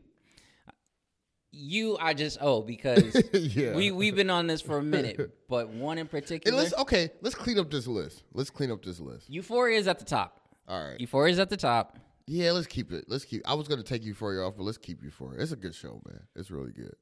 [1.51, 3.75] You, I just owe because Yeah.
[3.75, 7.09] we, we've been on this for a minute, but one in Hey, particular, let's okay.
[7.21, 8.23] Let's clean up this list.
[8.33, 9.29] Let's clean up this list.
[9.29, 10.41] Euphoria is at the top.
[10.67, 10.99] All right.
[10.99, 11.97] Euphoria is at the top.
[12.27, 13.05] Yeah, let's keep it.
[13.07, 13.41] Let's keep.
[13.47, 15.41] I was gonna take Euphoria off, but let's keep Euphoria.
[15.41, 16.21] It's a good show, man.
[16.35, 16.93] It's really good.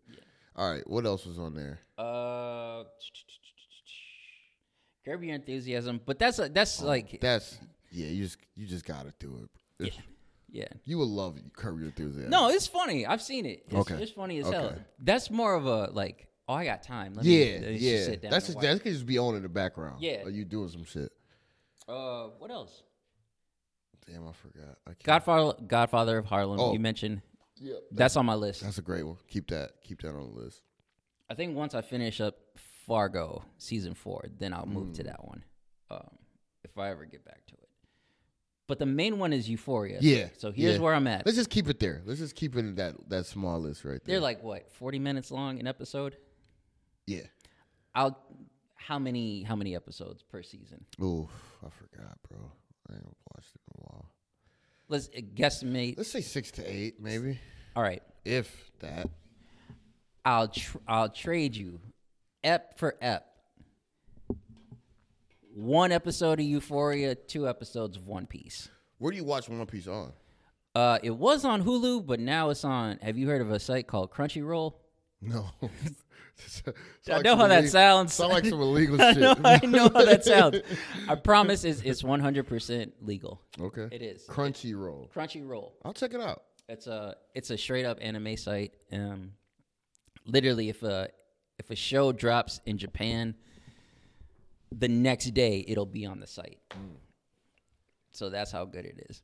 [0.56, 0.88] All right.
[0.88, 1.80] What else was on there?
[1.98, 2.84] Uh,
[5.04, 7.58] Curb Your Enthusiasm, but that's a, that's like That's
[7.92, 8.08] yeah.
[8.08, 9.40] You just you just gotta do
[9.80, 9.84] it.
[9.88, 10.04] It's-
[10.48, 10.68] yeah.
[10.86, 12.30] You will love Curb Your Enthusiasm.
[12.30, 13.06] No, it's funny.
[13.06, 13.64] I've seen it.
[13.66, 13.96] It's, Okay.
[13.96, 14.74] it's funny as hell.
[15.00, 17.14] That's more of a like, oh, I got time.
[17.14, 18.04] Let me, Yeah, me just yeah.
[18.06, 20.02] sit down That's just that could just be on in the background.
[20.02, 20.24] Yeah.
[20.24, 21.12] Or you doing some shit.
[21.90, 22.84] Uh, what else?
[24.08, 24.78] Damn, I forgot.
[24.88, 24.91] I.
[25.04, 26.60] Godfather, Godfather of Harlem.
[26.60, 26.74] Oh.
[26.74, 27.22] You mentioned
[27.58, 27.76] Yeah.
[27.91, 28.62] that's on my list.
[28.62, 29.18] That's a great one.
[29.28, 29.82] Keep that.
[29.84, 30.62] Keep that on the list.
[31.30, 32.38] I think once I finish up
[32.86, 34.94] Fargo season four, then I'll move Hmm.
[34.94, 35.44] to that one.
[35.89, 36.18] Um,
[36.63, 37.60] if I ever get back to it.
[38.68, 40.00] But the main one is Euphoria.
[40.02, 40.30] Yeah.
[40.38, 40.82] So here's yeah.
[40.82, 41.26] where I'm at.
[41.26, 42.02] Let's just keep it there.
[42.06, 44.13] Let's just keep it in that that small list right there.
[44.15, 46.18] They're like what, 40 minutes long an episode?
[47.08, 47.22] yeah.
[47.94, 48.20] I'll
[48.76, 50.84] how many how many episodes per season?
[51.02, 51.30] Oof,
[51.65, 52.52] I forgot, bro.
[52.89, 53.64] I ain't watched it in a while.
[54.88, 55.98] Let's guesstimate.
[55.98, 57.39] Let's say six to eight, maybe,
[57.76, 59.10] All right, if that.
[60.24, 61.80] I'll tr- I'll trade you,
[62.43, 63.28] ep for ep.
[65.54, 68.69] One episode of Euphoria, two episodes of One Piece.
[68.98, 70.12] Where do you watch One Piece on?
[70.74, 72.98] Uh, it was on Hulu, but now it's on.
[73.02, 74.74] Have you heard of a site called Crunchyroll?
[75.21, 75.49] No.
[77.10, 78.13] I know how that sounds.
[78.13, 79.21] Sound like some illegal I shit.
[79.21, 80.62] know, I know how that sounds.
[81.08, 83.41] I promise it's it's 100% legal.
[83.60, 83.88] Okay.
[83.91, 84.25] It is.
[84.28, 85.12] Crunchyroll.
[85.12, 85.71] Crunchyroll.
[85.84, 86.43] I'll check it out.
[86.67, 88.73] It's a it's a straight up anime site.
[88.91, 89.32] Um,
[90.25, 91.10] literally, if a
[91.58, 93.36] if a show drops in Japan,
[94.71, 96.60] the next day it'll be on the site.
[98.12, 99.21] So that's how good it is.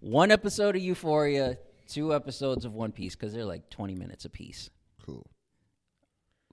[0.00, 4.30] One episode of Euphoria, two episodes of One Piece because they're like 20 minutes a
[4.30, 4.70] piece.
[5.04, 5.26] Cool.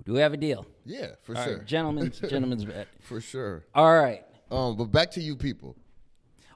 [0.04, 0.66] Do we have a deal?
[0.86, 1.60] Yeah, for All right, sure.
[1.60, 2.88] gentlemen's gentlemen's bet.
[3.02, 3.66] for sure.
[3.76, 4.24] All right.
[4.50, 5.76] Um, but back to you people.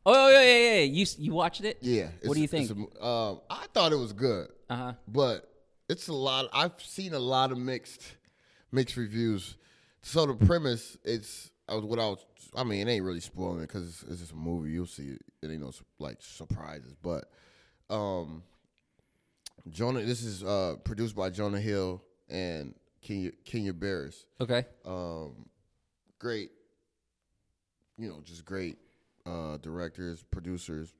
[0.05, 0.81] Oh yeah, yeah, yeah.
[0.81, 1.77] You you watched it?
[1.81, 2.09] Yeah.
[2.23, 2.69] What do you think?
[2.71, 4.93] a- um, I thought it was good, Uh huh.
[5.07, 5.49] but
[5.89, 6.49] it's a lot.
[6.53, 8.03] I've seen a lot of mixed,
[8.71, 9.55] mixed reviews.
[10.01, 12.25] So the premise, it's I was what I was.
[12.55, 14.71] I mean, it ain't really spoiling it because it's, it's just a movie.
[14.71, 15.21] You'll see it.
[15.41, 17.25] It ain't no like surprises, but
[17.89, 18.43] um,
[19.69, 20.01] Jonah.
[20.03, 24.25] This is uh produced by Jonah Hill and Kenya Kenya Barris.
[24.41, 24.65] Okay.
[24.85, 25.47] um,
[26.19, 26.49] great,
[27.97, 28.77] you know, just great
[29.25, 30.93] uh, directors, producers.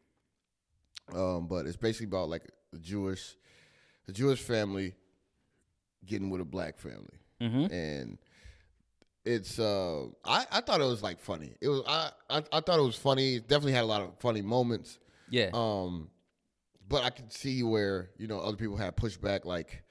[1.13, 3.35] Um, but it's basically about like a Jewish,
[4.07, 4.95] a Jewish family
[6.05, 7.73] getting with a black family, Mm-hmm.
[7.73, 8.17] and
[9.23, 11.55] it's uh, I I thought it was like funny.
[11.61, 13.35] It was I I, I thought it was funny.
[13.35, 14.97] It definitely had a lot of funny moments.
[15.29, 15.49] Yeah.
[15.53, 16.09] Um,
[16.88, 19.45] but I could see where you know other people had pushback.
[19.45, 19.84] Like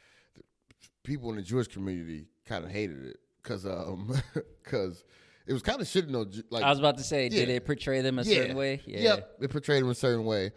[1.03, 4.15] people in the Jewish community kind of hated it because um
[4.63, 5.05] because
[5.47, 7.65] it was kind of shitting on Ju- like I was about to say, did it
[7.65, 8.81] portray them a yeah, certain way?
[8.87, 9.01] Yeah.
[9.01, 10.53] Yep, it portrayed them a certain way.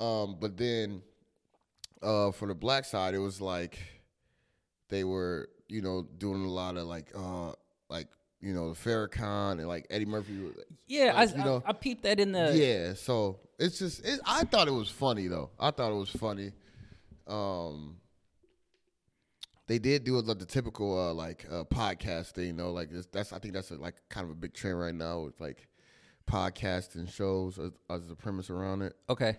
[0.00, 1.02] Um, but then
[2.02, 3.78] uh for the black side, it was like
[4.88, 7.52] they were you know doing a lot of like uh
[7.88, 8.08] like
[8.40, 10.38] you know the Farrakhan and like Eddie Murphy.
[10.86, 12.52] Yeah, like, I, you know, I, I peeped that in the.
[12.54, 15.50] yeah, so it's just it, I thought it was funny though.
[15.58, 16.52] I thought it was funny.
[17.26, 17.96] Um,
[19.68, 22.72] they did do the, the typical uh, like uh, podcast thing, though.
[22.72, 25.20] Like this, that's I think that's a, like kind of a big trend right now
[25.20, 25.68] with like
[26.26, 28.94] podcasts and shows as, as the premise around it.
[29.10, 29.36] Okay.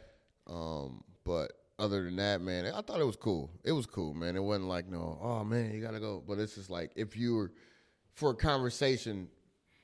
[0.47, 3.51] Um, but other than that, man, I thought it was cool.
[3.63, 4.35] It was cool, man.
[4.35, 6.23] It wasn't like no, oh man, you gotta go.
[6.25, 7.51] But it's just like if you were
[8.13, 9.27] for a conversation,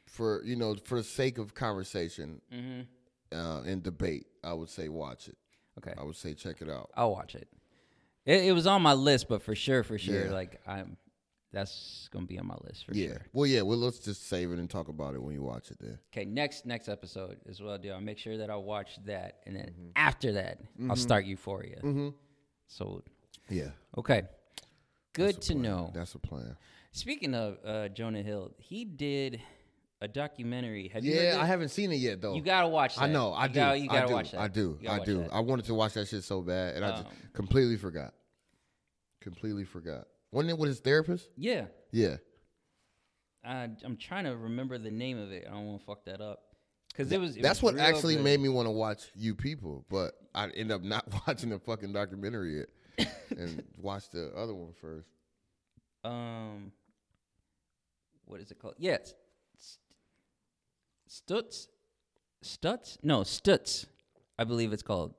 [0.06, 3.38] for you know, for the sake of conversation Mm-hmm.
[3.38, 5.38] uh, and debate, I would say watch it.
[5.78, 5.94] Okay.
[5.98, 6.90] I would say check it out.
[6.96, 7.48] I'll watch it.
[8.26, 8.46] it.
[8.46, 10.32] It was on my list, but for sure, for sure, Yeah.
[10.32, 10.96] like I'm,
[11.52, 13.08] that's gonna be on my list for yeah.
[13.08, 13.22] sure.
[13.34, 13.62] Well, yeah.
[13.62, 15.78] Well, let's just save it and talk about it when you watch it.
[15.80, 15.98] Then.
[16.14, 17.92] Okay, next next episode is what I'll do.
[17.92, 19.90] I'll make sure that I watch that, and then Mm-hmm.
[19.96, 20.60] after that,
[20.90, 21.78] I'll start Euphoria.
[21.78, 22.10] Mm-hmm.
[22.68, 23.04] So
[23.50, 23.70] Yeah.
[23.98, 24.24] okay,
[25.14, 25.62] good to plan.
[25.62, 25.92] know.
[25.94, 26.56] That's a plan.
[26.96, 29.42] Speaking of uh, Jonah Hill, he did
[30.00, 30.88] a documentary.
[30.94, 31.14] Have you?
[31.14, 31.38] Yeah.
[31.42, 32.36] I haven't seen it yet though.
[32.36, 33.02] You gotta watch that.
[33.04, 33.34] I know.
[33.34, 33.56] I You do.
[33.60, 34.14] Gotta, you gotta I do.
[34.14, 34.40] watch that.
[34.40, 34.80] I do.
[34.88, 35.18] I do.
[35.24, 35.34] that.
[35.34, 38.14] I wanted to watch that shit so bad, and I just Um, completely forgot.
[39.20, 40.08] Completely forgot.
[40.32, 41.28] Wasn't it with his therapist?
[41.38, 42.18] Yeah, Yeah.
[43.44, 45.46] I, I'm trying to remember the name of it.
[45.48, 46.44] I don't want to fuck that up
[46.90, 47.36] because it was.
[47.38, 48.24] It That's was what actually good.
[48.24, 51.92] made me want to watch You People, but I end up not watching the fucking
[51.94, 52.66] documentary
[52.98, 55.08] yet, and watch the other one first.
[56.04, 56.72] Um,
[58.26, 58.76] what is it called?
[58.78, 59.14] Yes,
[61.10, 61.68] Stutz,
[62.44, 62.98] Stutz.
[63.02, 63.86] No, Stutz,
[64.38, 65.14] I believe it's called.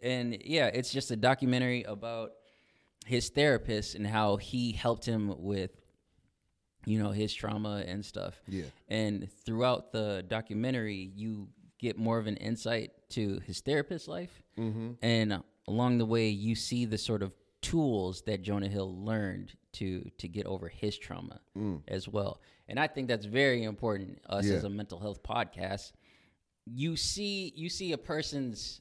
[0.00, 2.32] And yeah, it's just a documentary about
[3.04, 5.72] his therapist and how he helped him with,
[6.86, 8.40] you know, his trauma and stuff.
[8.46, 8.66] Yeah.
[8.88, 11.48] And throughout the documentary, you
[11.80, 14.42] get more of an insight to his therapist's life.
[14.58, 14.92] Mm-hmm.
[15.02, 20.10] And along the way, you see the sort of tools that Jonah Hill learned to
[20.18, 21.40] to get over his trauma
[21.88, 22.40] as well.
[22.68, 24.20] And I think that's very important.
[24.26, 24.54] Us Yeah.
[24.56, 25.92] as a mental health podcast,
[26.66, 28.80] you see you see a person's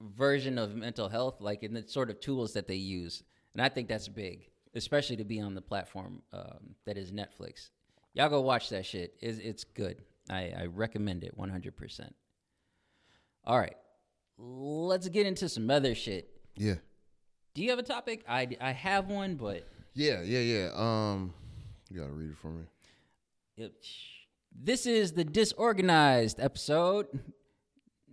[0.00, 3.22] version of mental health, like in the sort of tools that they use,
[3.52, 7.70] and I think that's big, especially to be on the platform um, that is Netflix.
[8.14, 9.14] Y'all go watch that shit.
[9.20, 10.02] It's, it's good.
[10.30, 12.10] I, I recommend it 100%.
[13.44, 13.76] All right,
[14.38, 16.30] let's get into some other shit.
[16.56, 16.76] Yeah.
[17.54, 18.24] Do you have a topic?
[18.28, 19.66] I, I have one, but
[19.98, 20.22] Yeah.
[20.22, 20.40] Yeah.
[20.40, 20.70] Yeah.
[20.74, 21.34] Um,
[21.90, 22.64] you gotta read it for me.
[23.56, 23.72] it,
[24.60, 27.06] this is the disorganized episode.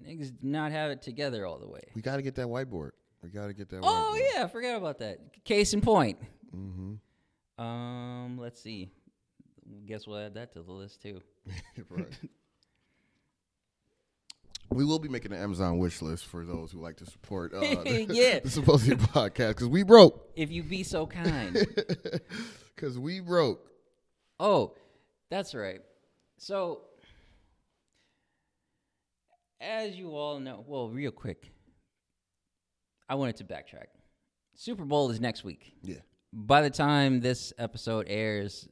[0.03, 1.81] Niggas do not have it together all the way.
[1.93, 2.91] We gotta get that whiteboard.
[3.21, 3.81] We gotta get that.
[3.83, 4.21] Oh whiteboard.
[4.33, 5.43] yeah, I forgot about that.
[5.43, 6.17] Case in point.
[6.55, 7.63] Mm-hmm.
[7.63, 8.89] Um, let's see.
[9.85, 11.21] Guess we'll add that to the list too.
[11.89, 12.07] right.
[14.71, 17.60] We will be making an Amazon wish list for those who like to support uh,
[17.60, 18.39] the, Yeah.
[18.39, 20.30] the Symposium podcast because we broke.
[20.36, 21.65] If you be so kind.
[22.75, 23.65] Because we broke.
[24.38, 24.73] Oh,
[25.32, 25.80] that's right.
[26.38, 26.82] So,
[29.62, 31.51] as you all know, well, real quick,
[33.08, 33.86] I wanted to backtrack.
[34.56, 35.73] Super Bowl is next week.
[35.84, 35.99] Yeah.
[36.34, 38.67] By the time this episode airs,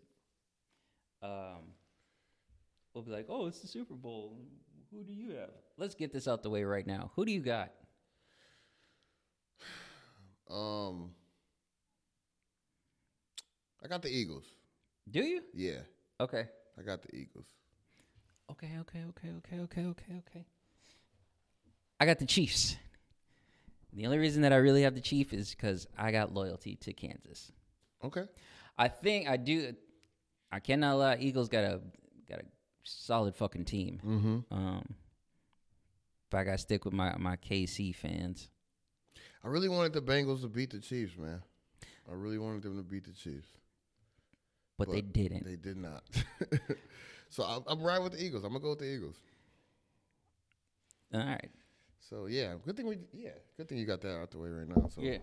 [1.22, 1.72] um,
[2.94, 4.38] we'll be like, "Oh, it's the Super Bowl.
[4.94, 7.12] Who do you have?" Let's get this out the way right now.
[7.16, 7.72] Who do you got?
[10.50, 11.12] Um,
[13.84, 14.44] I got the Eagles.
[15.10, 15.42] Do you?
[15.54, 15.80] Yeah,
[16.20, 16.46] Okay.
[16.78, 17.46] I got the Eagles.
[18.52, 20.46] Okay, okay, okay, okay, okay, okay, okay.
[22.00, 22.78] I got the Chiefs.
[23.94, 26.94] The only reason that I really have the Chief is because I got loyalty to
[26.94, 27.52] Kansas.
[28.04, 28.24] Okay.
[28.78, 29.74] I think I do.
[30.52, 31.18] I cannot lie.
[31.20, 31.82] Eagles got a
[32.28, 32.46] got a
[32.84, 34.00] solid fucking team.
[34.06, 34.54] Mm-hmm.
[34.54, 34.96] Um,
[36.30, 38.50] but I got to stick with my my KC fans.
[39.44, 41.42] I really wanted the Bengals to beat the Chiefs, man.
[42.10, 43.48] I really wanted them to beat the Chiefs.
[44.78, 45.46] But, they didn't.
[45.46, 46.04] They did not.
[47.30, 48.44] so I'm, I'm riding with the Eagles.
[48.44, 49.16] I'm gonna go with the Eagles.
[51.14, 51.52] All right.
[52.00, 54.68] So yeah, good thing we yeah, good thing you got that out the way right
[54.68, 54.88] now.
[54.90, 55.20] So Yeah.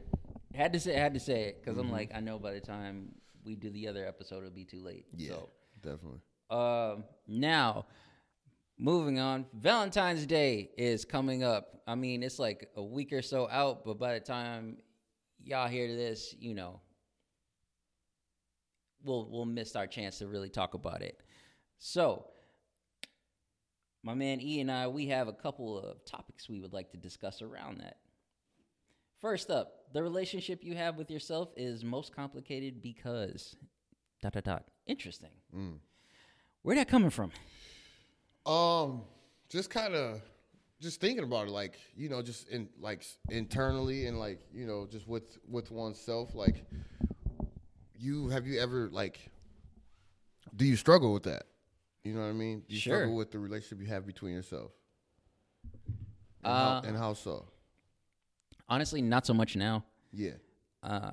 [0.54, 3.12] Had to say had to say it because I'm like I know by the time
[3.44, 5.06] we do the other episode it'll be too late.
[5.14, 5.50] yeah, So.
[5.82, 6.20] definitely.
[6.50, 7.86] Um, now,
[8.78, 11.80] moving on, Valentine's Day is coming up.
[11.86, 14.78] I mean, it's like a week or so out, but by the time
[15.42, 16.80] y'all hear this, you know,
[19.02, 21.20] we'll we'll miss our chance to really talk about it.
[21.78, 22.26] So,
[24.02, 26.96] my man E and I, we have a couple of topics we would like to
[26.96, 27.96] discuss around that.
[29.20, 33.56] First up, the relationship you have with yourself is most complicated because
[34.22, 34.64] dot dot dot.
[34.86, 35.30] Interesting.
[35.54, 35.78] Mm.
[36.62, 37.30] Where that coming from?
[38.46, 39.02] Um,
[39.48, 40.20] just kind of,
[40.80, 44.86] just thinking about it, like you know, just in like internally and like you know,
[44.90, 46.34] just with with oneself.
[46.34, 46.64] Like,
[47.98, 49.30] you have you ever like,
[50.56, 51.44] do you struggle with that?
[52.04, 52.62] You know what I mean?
[52.66, 52.96] Do you Sure.
[52.96, 54.72] struggle with the relationship you have between yourself?
[56.42, 57.46] And, Uh, how, and how so?
[58.66, 59.84] Honestly, not so much now.
[60.12, 60.32] Yeah.
[60.82, 61.10] Uh,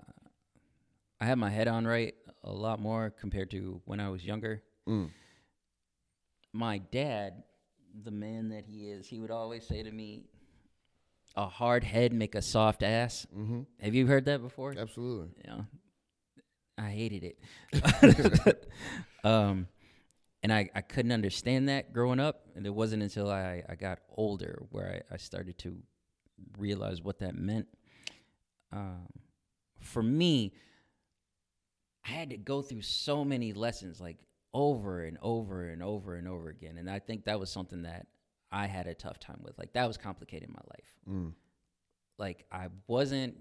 [1.20, 4.64] I have my head on right a lot more compared to when I was younger.
[4.88, 5.10] Mm.
[6.58, 7.44] My dad,
[8.04, 10.26] the man that he is, he would always say to me,
[11.36, 13.62] "A hard head make a soft ass." Mm-hmm.
[13.80, 14.74] Have you heard that before?
[14.76, 15.30] Absolutely.
[15.46, 15.68] know,
[16.80, 18.70] I hated it.
[19.24, 19.68] um,
[20.42, 22.46] and I, I couldn't understand that growing up.
[22.56, 25.78] And it wasn't until I, I got older where I, I started to
[26.58, 27.68] realize what that meant.
[28.72, 29.08] Um,
[29.80, 30.54] for me,
[32.06, 34.18] I had to go through so many lessons, like
[34.58, 36.78] over and over and over and over again.
[36.80, 38.08] And I think that was something that
[38.52, 39.58] I had a tough time with.
[39.60, 41.34] Like, that was complicating my life Mm.
[42.18, 43.38] like I wasn't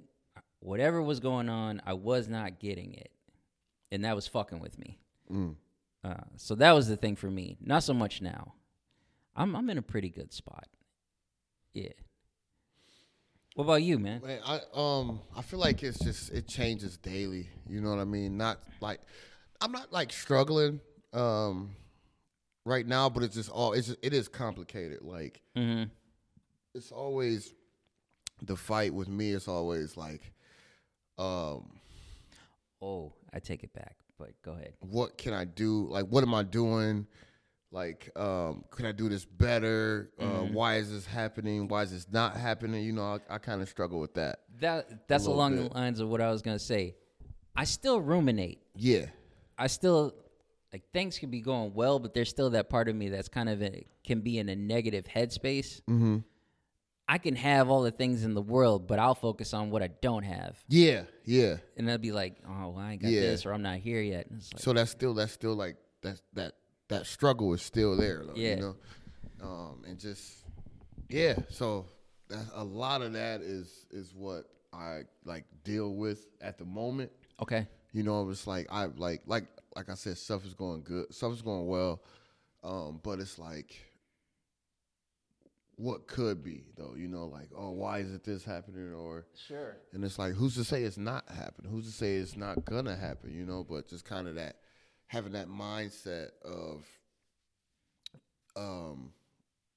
[0.61, 3.11] whatever was going on, I was not getting it.
[3.91, 4.99] And that was fucking with me.
[5.33, 5.55] Mm.
[6.05, 7.57] Uh, so that was the thing for me.
[7.61, 8.55] Not so much now.
[9.35, 10.67] I'm I'm in a pretty good spot.
[11.73, 11.93] Yeah.
[13.55, 14.21] What about you, man?
[14.23, 17.49] Man, I um I feel like it's just it changes daily.
[17.67, 18.37] You know what I mean?
[18.37, 19.01] Not like
[19.61, 20.81] I'm not like struggling
[21.12, 21.71] um
[22.64, 25.03] right now, but it's just all it's just, it is complicated.
[25.03, 25.85] Like Mm-hmm.
[26.75, 27.55] it's always
[28.42, 29.33] the fight with me.
[29.33, 30.33] It's always like
[31.19, 31.79] um
[32.83, 34.75] Oh, I take it back, but go ahead.
[34.81, 35.87] what can I do?
[35.88, 37.07] Like what am I doing?
[37.73, 40.11] Like um can I do this better?
[40.19, 40.53] Uh, Mm-hmm.
[40.55, 41.69] why is this happening?
[41.69, 42.85] Why is this not happening?
[42.85, 44.40] You know, I, I kind of struggle with that.
[44.61, 45.71] That that's along bit.
[45.71, 46.95] the lines of what I was gonna say.
[47.55, 48.61] I still ruminate.
[48.75, 49.07] Yeah.
[49.59, 50.14] I still
[50.73, 53.49] like things can be going well, but there's still that part of me that's kind
[53.49, 55.81] of a, can be in a negative headspace.
[55.89, 56.25] Mhm.
[57.09, 59.87] I can have all the things in the world, but I'll focus on what I
[59.89, 61.05] don't have, Yeah.
[61.25, 61.59] Yeah.
[61.77, 63.21] and I'll be like, "Oh, well, I ain't got Yeah.
[63.21, 66.55] this, or I'm not here yet." Like, so that's still that's still like that that
[66.89, 68.55] that struggle is still there though, Yeah.
[68.57, 68.77] you know
[69.41, 70.45] um and just
[71.09, 71.87] yeah so
[72.29, 77.12] that, a lot of that is is what i like deal with at the moment
[77.41, 79.45] okay, you know it's like i like like
[79.77, 82.03] like i said stuff is going good stuff is going well
[82.64, 83.77] um but it's like
[85.77, 89.77] what could be though you know like oh why is it this happening or sure,
[89.93, 91.70] and it's like, who's to say it's not happening?
[91.70, 93.31] Who's to say it's not gonna happen?
[93.35, 94.57] You know, but just kind of that
[95.07, 96.85] having that mindset of
[98.57, 99.12] um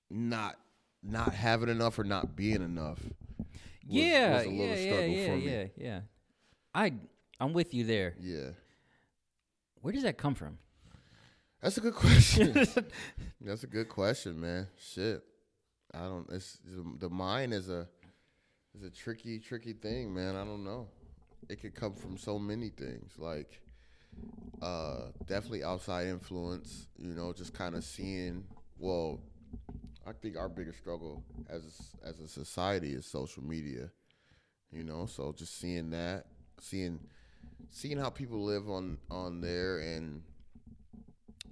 [0.10, 0.56] not
[1.04, 3.00] not having enough or not being enough.
[3.00, 3.48] was-
[3.86, 5.52] yeah, was yeah, yeah, struggle yeah, for me.
[5.52, 6.00] yeah, yeah.
[6.74, 6.94] I
[7.42, 8.16] I'm with you there.
[8.22, 8.52] Yeah.
[9.82, 10.58] Where does that come from?
[11.62, 12.54] That's a good question.
[13.42, 14.68] That's a good question, man.
[14.78, 15.22] Shit,
[15.94, 16.28] I don't.
[16.32, 16.58] It's
[17.00, 17.88] the mind is a
[18.76, 20.36] is a tricky, tricky thing, man.
[20.36, 20.88] I don't know.
[21.50, 23.62] It could come from so many things, like
[24.62, 26.88] uh, definitely outside influence.
[26.98, 28.46] You know, just kind of seeing.
[28.78, 29.20] Well,
[30.08, 31.64] I think our biggest struggle as
[32.06, 33.90] as a society is social media.
[34.72, 36.26] You know, so just seeing that,
[36.62, 37.00] seeing
[37.72, 40.22] seeing how people live on on there and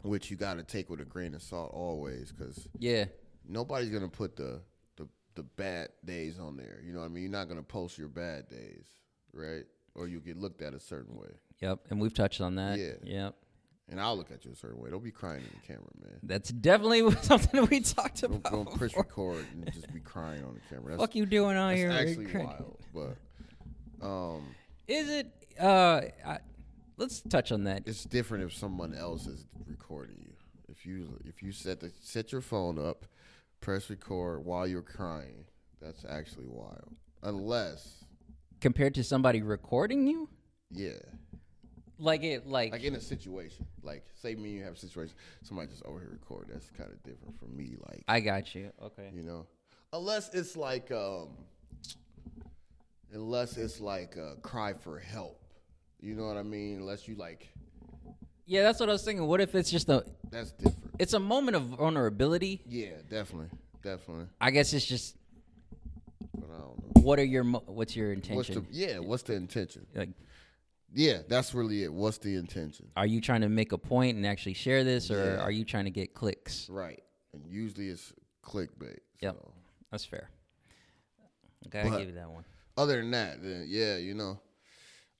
[0.03, 3.05] which you got to take with a grain of salt always because Yeah.
[3.47, 4.61] nobody's gonna put the,
[4.95, 6.79] the the bad days on there.
[6.85, 7.23] You know what I mean?
[7.23, 8.85] You're not gonna post your bad days,
[9.33, 9.63] right?
[9.95, 11.79] Or you get looked at a certain way, Yep.
[11.89, 12.77] And we've touched on that.
[12.79, 12.93] Yeah.
[13.03, 13.35] Yep.
[13.89, 14.89] and I'll look at you a certain way.
[14.91, 16.19] Don't be crying in the camera, man.
[16.23, 18.43] That's definitely something we talked about.
[18.43, 19.03] Don't, don't push before.
[19.37, 20.91] record and just be crying on the camera.
[20.97, 24.43] That's, Fuck you doing on that's your actually wild, but um,
[24.87, 25.31] Is it?
[25.59, 26.37] Uh, I,
[26.97, 27.83] let's touch on that.
[27.85, 30.33] it's different if someone else is recording you.
[30.69, 33.05] If you if you set the set your phone up,
[33.61, 35.45] press record while you're crying,
[35.81, 36.95] that's actually wild.
[37.23, 38.05] Unless,
[38.61, 40.29] Compared to somebody recording you,
[40.71, 40.91] yeah,
[41.99, 45.15] like it, like, like in a situation, like say me and you have a situation,
[45.41, 46.47] somebody just over here record.
[46.51, 47.75] That's kind of different from me.
[47.87, 48.71] Like I got you.
[48.83, 49.09] Okay.
[49.13, 49.47] you know,
[49.93, 51.29] unless it's like um,
[53.13, 55.41] unless it's like a cry for help.
[55.99, 56.77] You know what I mean?
[56.77, 57.49] Unless you like,
[58.45, 59.25] Yeah, that's what I was thinking.
[59.27, 60.05] What if it's just a?
[60.29, 60.77] that's different.
[60.99, 62.61] It's a moment of vulnerability.
[62.67, 63.49] Yeah, definitely,
[63.83, 64.25] definitely.
[64.41, 65.15] I guess it's just.
[66.35, 67.01] But I don't know.
[67.01, 67.43] What are your?
[67.43, 68.67] What's your What's intention?
[68.71, 68.99] the yeah?
[68.99, 69.85] What's the intention?
[69.95, 70.09] like,
[70.93, 71.91] Yeah, that's really it.
[71.93, 72.87] What's the intention?
[72.95, 75.41] are you trying to make a point and actually share this, or Yeah.
[75.43, 76.69] are you trying to get clicks?
[76.69, 77.01] Right,
[77.33, 78.99] and usually it's clickbait.
[79.21, 79.35] Yep.
[79.35, 79.51] So.
[79.91, 80.29] That's fair.
[81.67, 82.45] Okay, I But- give you that one.
[82.77, 84.39] Other than that, then yeah, you know,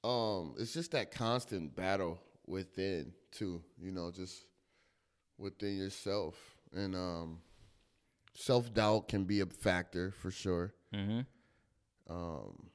[0.03, 3.61] um, it's just that constant battle within too.
[3.81, 4.45] You know, just
[5.37, 6.35] within yourself,
[6.73, 7.39] and um,
[8.33, 10.73] self doubt can be a factor for sure.
[10.93, 11.21] Mm-hmm.
[12.09, 12.69] Um,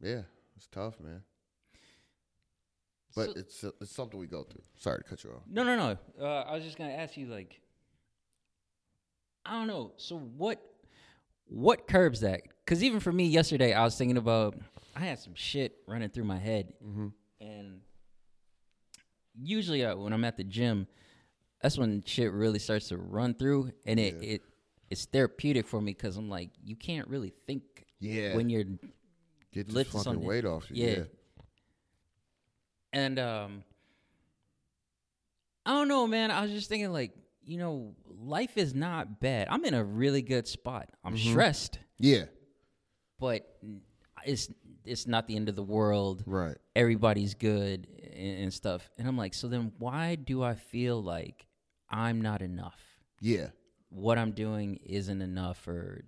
[0.00, 0.22] yeah,
[0.56, 1.22] it's tough, man.
[3.14, 4.62] But So- it's it's something we go through.
[4.76, 5.42] Sorry to cut you off.
[5.50, 5.98] No, no, no.
[6.20, 7.60] Uh, I was just gonna ask you, like,
[9.44, 9.92] I don't know.
[9.98, 10.62] So what,
[11.46, 12.40] what curbs that?
[12.64, 14.56] Because even for me, yesterday, I was thinking about.
[14.94, 16.72] I had some shit running through my head,
[17.40, 17.80] and
[19.34, 20.86] usually uh, when I'm at the gym,
[21.62, 24.42] that's when shit really starts to run through, and it it
[24.90, 27.62] it's therapeutic for me because I'm like, you can't really think
[28.00, 28.64] Yeah, when you're
[29.52, 30.84] get this fucking something- weight off you.
[30.84, 30.90] yeah.
[30.98, 31.04] yeah.
[32.92, 33.64] And um
[35.64, 36.30] I don't know, man.
[36.30, 37.12] I was just thinking like,
[37.44, 39.48] you know, life is not bad.
[39.48, 40.88] I'm in a really good spot.
[41.04, 41.30] I'm Mm-hmm.
[41.30, 42.24] stressed, Yeah,
[43.18, 43.46] but
[44.26, 44.50] it's
[44.84, 46.22] it's not the end of the world.
[46.26, 46.56] right.
[46.74, 48.88] Everybody's good and, and stuff.
[48.98, 51.46] And I'm like, so then why do I feel like
[51.90, 52.80] I'm not enough?
[53.20, 53.48] Yeah,
[53.90, 56.04] What I'm doing isn't enough or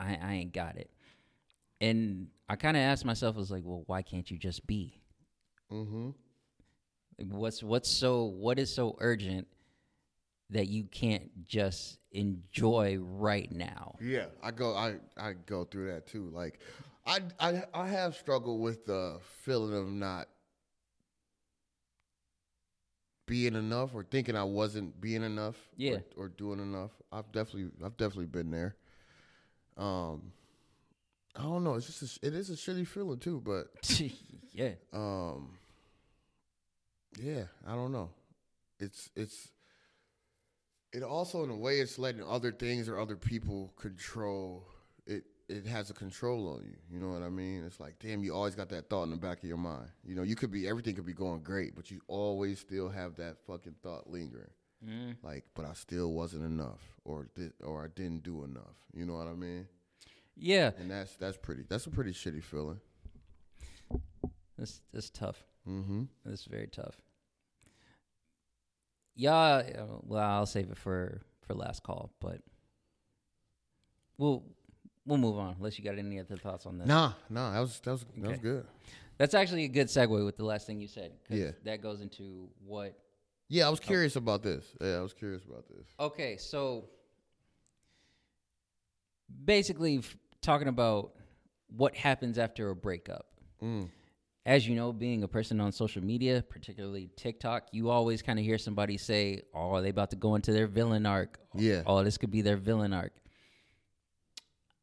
[0.00, 0.90] I, I ain't got it.
[1.80, 5.00] And I kind of asked myself, I was like, well, why can't you just be?
[5.70, 6.10] mm-hmm.
[7.18, 9.46] Like, What's what's so what is so urgent
[10.50, 13.96] that you can't just enjoy right now?
[14.00, 16.30] Yeah, I go I I go through that too.
[16.32, 16.60] Like
[17.06, 20.28] I I I have struggled with the feeling of not
[23.26, 25.98] being enough or thinking I wasn't being enough Yeah.
[26.16, 26.92] or, or doing enough.
[27.10, 28.76] I've definitely I've definitely been there.
[29.76, 30.32] Um
[31.34, 33.66] I don't know, it's just a, it is a shitty feeling too, but
[34.52, 34.70] yeah.
[34.92, 35.58] um
[37.20, 38.10] yeah, I don't know.
[38.78, 39.48] It's it's
[40.92, 44.66] it also in a way it's letting other things or other people control
[45.48, 46.76] it has a control on you.
[46.90, 47.64] You know what I mean?
[47.64, 49.88] It's like, damn, you always got that thought in the back of your mind.
[50.04, 53.16] You know, you could be everything could be going great, but you always still have
[53.16, 54.50] that fucking thought lingering.
[54.86, 55.16] Mm.
[55.22, 58.76] Like, but I still wasn't enough or did or I didn't do enough.
[58.92, 59.66] You know what I mean?
[60.36, 60.72] Yeah.
[60.78, 62.80] And that's that's pretty that's a pretty shitty feeling.
[64.58, 65.44] That's that's tough.
[65.68, 66.04] Mm-hmm.
[66.24, 67.00] That's very tough.
[69.14, 69.62] Yeah,
[70.02, 72.42] well, I'll save it for for last call, but
[74.18, 74.44] we'll
[75.06, 75.54] we'll move on.
[75.58, 76.86] Unless you got any other thoughts on this.
[76.88, 78.66] Nah, nah, that was that was that was good.
[79.18, 81.12] That's actually a good segue with the last thing you said.
[81.30, 81.52] Yeah.
[81.64, 82.98] That goes into what
[83.48, 83.68] Yeah, Oh.
[83.68, 84.64] I was curious about this.
[84.80, 85.86] Yeah, I was curious about this.
[85.98, 86.84] Okay, so
[89.44, 91.12] basically f- talking about
[91.68, 93.26] what happens after a breakup.
[93.62, 93.88] Mm.
[94.44, 98.44] As you know, being a person on social media, particularly TikTok, you always kind of
[98.44, 101.82] hear somebody say, "Oh, they about to go into their villain arc." Yeah.
[101.84, 103.12] Oh, this could be their villain arc.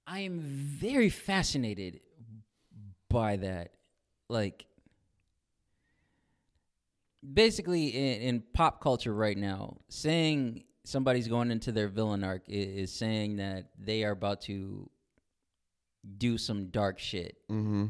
[0.06, 2.01] I am very fascinated
[3.10, 3.72] by that.
[4.30, 4.66] Like
[7.34, 12.89] basically in, in pop culture right now, saying somebody's going into their villain arc is,
[12.89, 14.89] is saying that they are about to
[16.18, 17.38] do some dark shit.
[17.49, 17.86] Mm-hmm.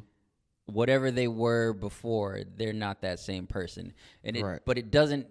[0.67, 3.93] Whatever they were before, they're not that same person.
[4.23, 4.59] And it, Right.
[4.65, 5.27] but it doesn't.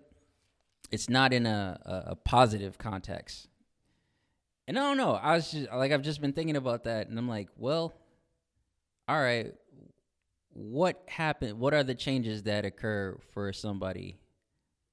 [0.90, 3.48] It's not in a, a, a positive context.
[4.66, 5.12] And I don't know.
[5.14, 7.92] I was just like I've just been thinking about that, and I'm like, well,
[9.08, 9.52] all right.
[10.54, 11.58] What happened?
[11.58, 14.18] What are the changes that occur for somebody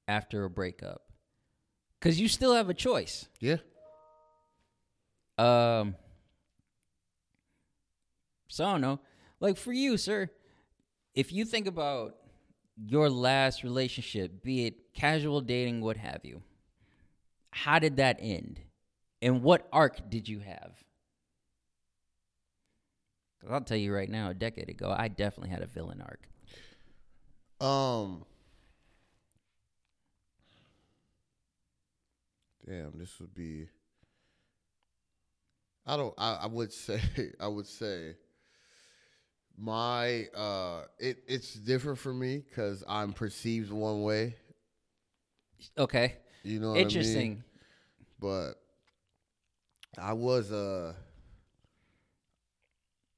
[0.07, 1.01] after a breakup?
[1.99, 3.28] Because you still have a choice.
[3.39, 3.57] Yeah.
[5.38, 5.95] Um.
[8.47, 8.99] So I don't know.
[9.39, 10.30] Like for you, sir,
[11.13, 12.15] if you think about
[12.78, 16.41] your last relationship, be it casual dating, what have you,
[17.51, 18.61] how did that end?
[19.22, 20.84] And what arc did you have?
[23.41, 26.28] 'Cause I'll tell you right now, a decade ago, I definitely had a villain arc.
[27.61, 28.26] Um.
[32.65, 33.67] Damn, this would be.
[35.86, 36.13] I don't.
[36.17, 37.01] I, I would say.
[37.39, 38.15] I would say.
[39.57, 44.36] My uh, it it's different for me because I'm perceived one way.
[45.78, 46.15] Okay.
[46.43, 46.84] You know, what I mean?
[46.84, 47.43] Interesting.
[48.20, 48.53] but
[49.98, 50.94] I was uh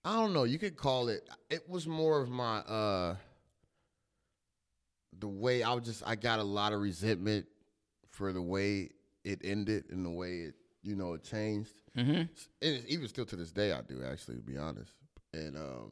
[0.03, 3.15] I don't know, you could call it it was more of my uh
[5.19, 7.45] the way I was just I got a lot of resentment
[8.09, 8.89] for the way
[9.23, 11.73] it ended and the way it you know it changed.
[11.95, 12.11] Mm-hmm.
[12.11, 12.29] And
[12.61, 14.93] it's, even still to this day I do actually to be honest.
[15.33, 15.91] And um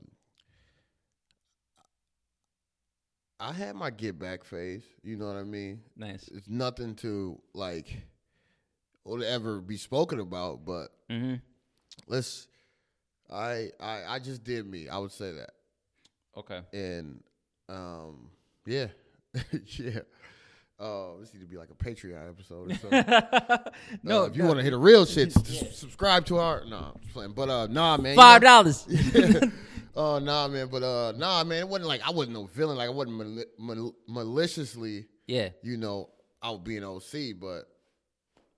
[3.41, 5.81] I had my get back phase, you know what I mean?
[5.95, 6.27] Nice.
[6.27, 8.01] it's nothing to like
[9.09, 11.35] or ever be spoken about, but Mm-hmm.
[12.07, 12.47] let's
[13.31, 14.87] I I I just did me.
[14.89, 15.51] I would say that.
[16.37, 16.61] Okay.
[16.73, 17.21] And
[17.67, 18.29] um
[18.65, 18.87] yeah.
[19.77, 19.99] yeah.
[20.79, 23.03] Uh, this need to be like a Patreon episode or something.
[24.03, 26.77] no, Uh, if you want to hit a real shit, s- subscribe to our no,
[26.95, 27.33] I'm just playing.
[27.33, 28.87] but uh, nah, man, five dollars.
[29.95, 32.77] Oh nah, man, but uh, nah, man, it wasn't like I wasn't no villain.
[32.77, 35.49] Like I wasn't mali- mal- maliciously yeah.
[35.61, 36.09] you know,
[36.41, 37.63] out being OC, but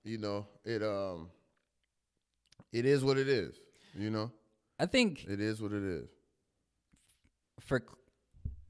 [0.04, 1.30] you know, it um
[2.72, 3.54] it is what it is.
[3.96, 4.30] You know?
[4.78, 6.08] I think It is what it is.
[7.60, 7.82] for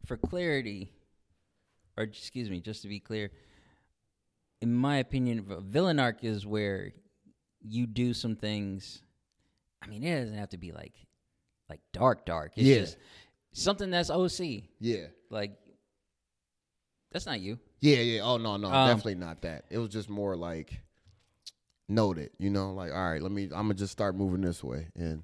[0.05, 0.91] for clarity,
[1.97, 3.31] or excuse me, just to be clear,
[4.61, 6.93] in my opinion, a villain arc is where
[7.61, 9.03] you do some things.
[9.81, 10.95] I mean, it doesn't have to be like
[11.71, 12.53] like dark, dark.
[12.57, 12.81] It's Yeah.
[12.81, 12.97] just
[13.53, 14.65] something that's OC.
[14.81, 15.07] Yeah.
[15.31, 15.53] Like
[17.13, 17.59] that's not you.
[17.81, 18.21] Yeah, yeah.
[18.23, 19.65] Oh no, no, Um, definitely not that.
[19.71, 20.81] It was just more like
[21.93, 24.89] noted, you know, like, all right, let me I'm gonna just start moving this way.
[24.97, 25.23] And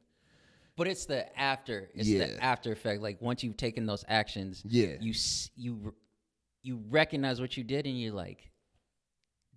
[0.76, 1.90] But it's the after.
[1.94, 2.26] It's Yeah.
[2.26, 3.02] the after effect.
[3.02, 4.96] Like once you've taken those actions, Yeah.
[5.00, 5.14] you
[5.56, 5.94] you
[6.62, 8.50] you recognize what you did, and you're like,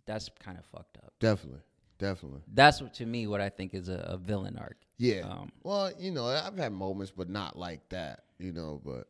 [0.05, 1.13] that's kind of fucked up.
[1.19, 1.61] definitely.
[1.99, 2.41] Definitely.
[2.51, 4.77] That's what to me what I think is a, a villain arc.
[4.97, 5.19] Yeah.
[5.21, 9.07] Um, well, you know, I've had moments, but not like that, you know, but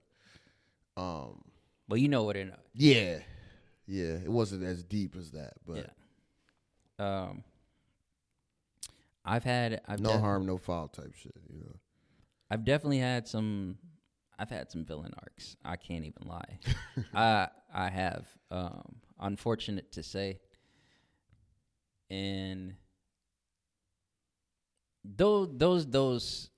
[1.02, 1.42] um
[1.88, 2.54] But you know what it.
[2.74, 3.20] yeah.
[3.88, 4.16] Yeah.
[4.16, 5.78] It wasn't as deep as that, but
[7.00, 7.28] Yeah.
[7.30, 7.44] Um,
[9.24, 11.76] I've had I've no def- harm, no foul type shit, you know.
[12.50, 13.78] I've definitely had some.
[14.38, 15.56] I've had some villain arcs.
[15.64, 16.60] I can't even lie.
[17.14, 18.28] I I have.
[18.50, 20.40] Um, unfortunate to say.
[22.10, 22.76] And
[25.06, 26.50] those those those.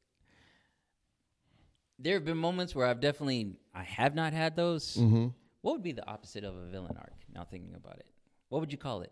[1.99, 4.95] There have been moments where I've definitely I have not had those.
[4.95, 5.28] Mm-hmm.
[5.61, 7.14] What would be the opposite of a villain arc?
[7.34, 8.07] Now thinking about it,
[8.49, 9.11] what would you call it?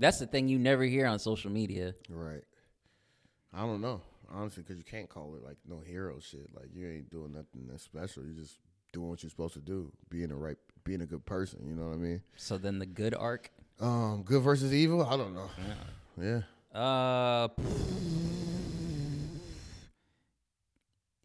[0.00, 1.94] That's the thing you never hear on social media.
[2.08, 2.42] Right.
[3.52, 6.48] I don't know, honestly, because you can't call it like no hero shit.
[6.54, 8.24] Like you ain't doing nothing that special.
[8.24, 8.56] You're just
[8.94, 11.60] doing what you're supposed to do, being a right, being a good person.
[11.68, 12.22] You know what I mean?
[12.36, 13.50] So then the good arc.
[13.78, 15.06] Um, good versus evil.
[15.06, 15.50] I don't know.
[16.18, 16.40] Yeah.
[16.74, 16.78] yeah.
[16.80, 17.48] Uh,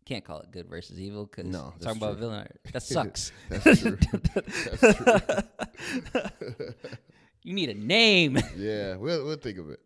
[0.06, 2.60] can't call it good versus evil because No, talking about villain art.
[2.74, 3.32] That sucks.
[3.50, 3.98] That's true.
[4.36, 6.74] That's true.
[7.46, 8.38] you need a name.
[8.58, 9.80] Yeah, we'll we'll think of it.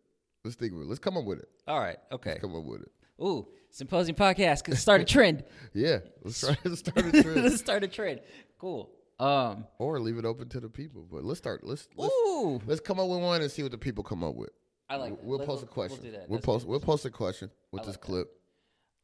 [0.44, 0.86] Let's think of it.
[0.88, 1.50] Let's come up with it.
[1.68, 1.98] All right.
[2.12, 2.38] Okay.
[2.40, 2.92] Come up with it.
[3.22, 5.44] Ooh, symposium podcast could start a trend.
[5.74, 8.22] Yeah, let's try to start a trend, Let's start a trend.
[8.58, 8.90] Cool.
[9.20, 9.66] Um.
[9.80, 11.06] or leave it open to the people.
[11.12, 11.66] But let's start.
[11.66, 12.62] Let's let's, Ooh.
[12.66, 14.52] let's come up with one and see what the people come up with.
[14.90, 15.18] I like.
[15.18, 15.24] that.
[15.26, 16.00] We'll post a question.
[16.04, 16.26] We'll.
[16.30, 16.66] We'll post.
[16.66, 16.72] good.
[16.72, 18.08] We'll post a question with this like that.
[18.08, 18.28] clip.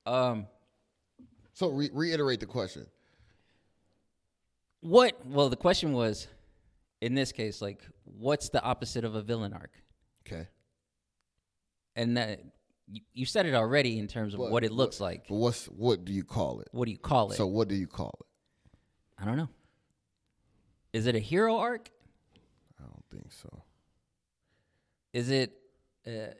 [0.05, 0.47] Um.
[1.53, 2.85] So re- reiterate the question.
[4.81, 5.25] What?
[5.25, 6.27] Well, the question was,
[7.05, 9.69] in this case, like, what's the opposite of a villain arc?
[10.25, 10.47] Okay.
[11.95, 12.41] And that
[12.87, 15.27] you, you said it already in terms of What- what, it looks like.
[15.27, 16.67] But what's what do you call it?
[16.71, 17.35] What do you call it?
[17.35, 18.77] So what do you call it?
[19.21, 19.49] I don't know.
[20.93, 21.91] Is it a hero arc?
[22.79, 23.63] I don't think so.
[25.13, 25.53] Is it?
[26.07, 26.33] Uh,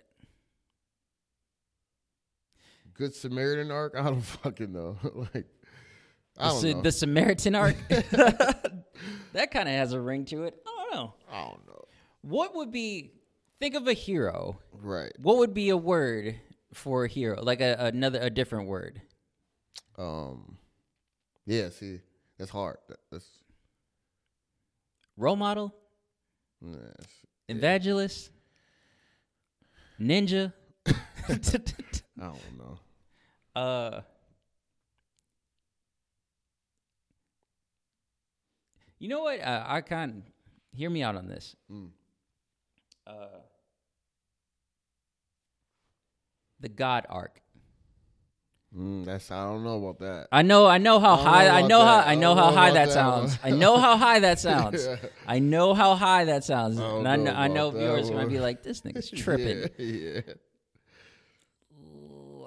[2.96, 3.94] Good Samaritan arc?
[3.98, 4.98] I don't fucking know.
[5.34, 5.46] like,
[6.38, 6.82] I the, don't Sa- know.
[6.82, 7.76] the Samaritan arc?
[7.90, 10.56] that kind of has a ring to it.
[10.66, 11.14] I don't know.
[11.32, 11.84] I don't know.
[12.22, 13.12] What would be?
[13.60, 14.58] Think of a hero.
[14.74, 15.14] Right.
[15.22, 16.36] What would be a word
[16.74, 17.42] for a hero?
[17.42, 19.02] Like a, another, a different word.
[19.98, 20.58] Um.
[21.46, 21.70] Yeah.
[21.70, 22.00] See,
[22.38, 22.78] that's hard.
[23.12, 23.26] That's.
[25.18, 25.74] Role model,
[26.62, 27.08] nah, that's-
[27.48, 28.32] evangelist,
[29.98, 30.52] ninja.
[30.88, 30.94] I
[32.20, 32.80] don't know.
[33.56, 34.02] uh,
[39.06, 39.40] you know what?
[39.40, 40.24] Uh, I can't
[40.74, 41.56] hear me out on this.
[41.72, 41.90] Mm.
[43.06, 43.28] Uh,
[46.60, 47.40] the God arc.
[48.76, 49.30] Mm, that's.
[49.30, 50.28] I don't know about that.
[50.32, 51.50] I know, I know how high.
[51.50, 52.00] I know how.
[52.06, 53.38] I know how high that sounds.
[53.44, 54.88] I know how high that sounds.
[55.28, 56.80] I know how high that sounds.
[56.80, 58.30] And I know, I know viewers might one.
[58.30, 60.22] be like, "This nigga's tripping." Yeah.
[60.26, 60.34] yeah.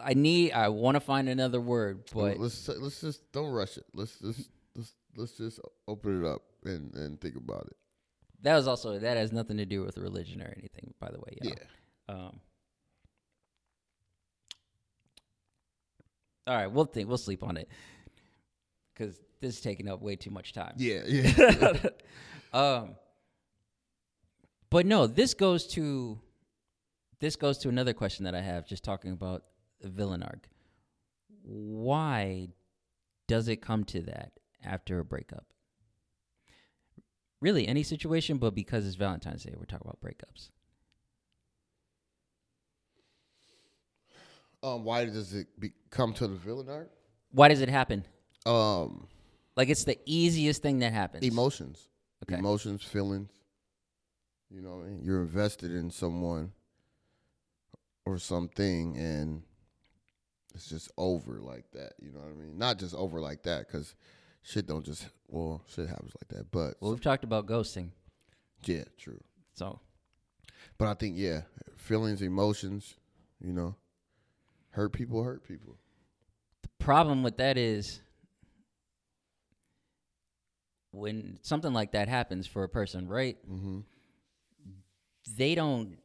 [0.02, 0.50] I need.
[0.50, 3.84] I want to find another word, but let's let's just don't rush it.
[3.94, 7.76] Let's just let's let's just open it up and and think about it.
[8.42, 10.94] that was also that has nothing to do with religion or anything.
[11.00, 11.52] By the way, Yeah.
[12.08, 12.26] y'all.
[12.26, 12.40] Um,
[16.46, 17.08] all right, we'll think.
[17.08, 17.68] We'll sleep on it
[18.94, 20.72] because this is taking up way too much time.
[20.78, 21.02] Yeah.
[21.06, 21.74] Yeah.
[22.52, 22.96] um,
[24.70, 26.18] but no, this goes to
[27.20, 28.66] this goes to another question that I have.
[28.66, 29.44] Just talking about
[29.80, 30.48] the villain arc.
[31.42, 32.48] Why
[33.26, 34.32] does it come to that
[34.64, 35.46] after a breakup?
[37.40, 40.50] Really, any situation, but because it's Valentine's Day, we're talking about breakups.
[44.62, 44.84] um.
[44.84, 46.90] Why does it be, come to the villain arc?
[47.30, 48.04] Why does it happen?
[48.46, 49.06] Um.
[49.56, 51.24] Like it's the easiest thing that happens.
[51.24, 51.88] Emotions.
[52.24, 52.38] Okay.
[52.38, 52.82] Emotions.
[52.82, 53.30] Feelings.
[54.50, 55.00] You know, what I mean?
[55.02, 56.52] you're invested in someone
[58.06, 59.42] or something, and
[60.54, 61.92] it's just over like that.
[62.00, 62.56] You know what I mean?
[62.56, 63.94] Not just over like that, because
[64.48, 66.50] shit don't just well, shit happens like that.
[66.50, 67.90] But Well, we've talked about ghosting,
[68.64, 69.20] yeah, true.
[69.54, 69.80] so
[70.78, 71.42] But I think yeah,
[71.76, 72.94] feelings, emotions,
[73.40, 73.74] you know,
[74.70, 75.76] hurt people, hurt people.
[76.62, 78.00] the problem with that is
[80.92, 83.36] when something like that happens for a person, right?
[83.48, 83.80] Mm-hmm.
[85.36, 85.98] They don't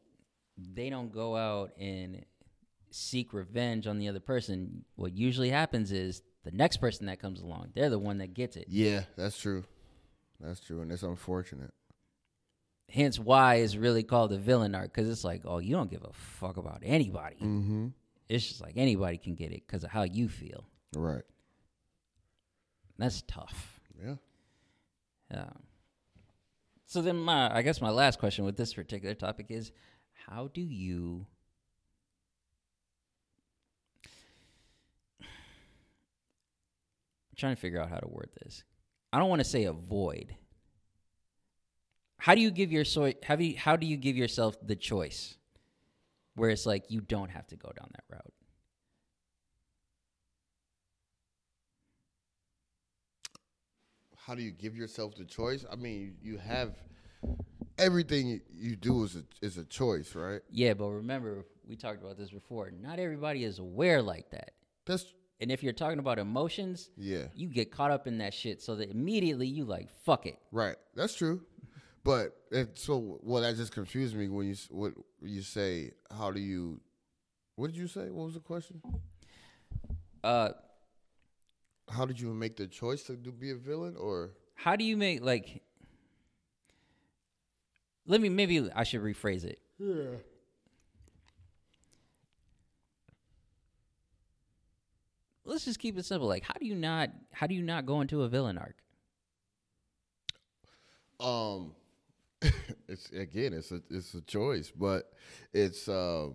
[0.56, 2.24] they don't go out and
[2.90, 4.84] seek revenge on the other person.
[4.94, 8.56] What usually happens is the next person that comes along, they're the one that gets
[8.56, 8.66] it.
[8.68, 9.64] Yeah, that's true.
[10.40, 11.72] That's true, and it's unfortunate.
[12.88, 16.04] Hence why it's really called the villain arc because it's like, oh, you don't give
[16.04, 17.36] a fuck about anybody.
[17.36, 17.88] Mm-hmm.
[18.28, 20.64] It's just like anybody can get it because of how you feel.
[20.94, 21.24] Right.
[22.98, 23.80] That's tough.
[24.02, 24.14] Yeah.
[25.30, 25.50] Yeah.
[26.86, 29.72] So then, my I guess my last question with this particular topic is,
[30.28, 31.26] how do you?
[37.34, 38.62] I'm trying to figure out how to word this.
[39.12, 40.36] I don't want to say avoid.
[42.18, 44.76] How do you give your so how do you, how do you give yourself the
[44.76, 45.36] choice,
[46.36, 48.32] where it's like you don't have to go down that route?
[54.16, 55.64] How do you give yourself the choice?
[55.68, 56.76] I mean, you have
[57.78, 60.40] everything you- you do is a is a choice, right?
[60.50, 62.70] Yeah, but remember we talked about this before.
[62.70, 64.52] Not everybody is aware like that.
[64.86, 68.62] That's And if you're talking about emotions, yeah, you get caught up in that shit
[68.62, 70.38] so that immediately you like fuck it.
[70.52, 70.76] right.
[70.94, 71.42] That's true.
[72.04, 75.92] But it, so well, that just confused me when you what you say.
[76.16, 76.80] How do you?
[77.56, 78.10] What did you say?
[78.10, 78.80] What was the question?
[80.22, 80.50] Uh
[81.88, 84.96] How did you make the choice to do, be a villain, or how do you
[84.96, 85.62] make like
[88.06, 89.58] Let me maybe I should rephrase it.
[89.78, 90.16] yeah,
[95.44, 96.28] Let's just keep it simple.
[96.28, 98.76] Like how do you not how do you not go into a villain arc?
[101.20, 101.74] Um,
[102.88, 105.12] it's again, it's a it's a choice, but
[105.52, 106.34] it's um,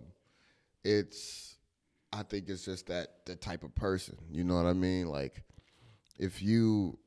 [0.84, 1.56] it's
[2.12, 4.16] I think it's just that the type of person.
[4.30, 5.06] You know what I mean?
[5.06, 5.42] Like,
[6.18, 6.98] if you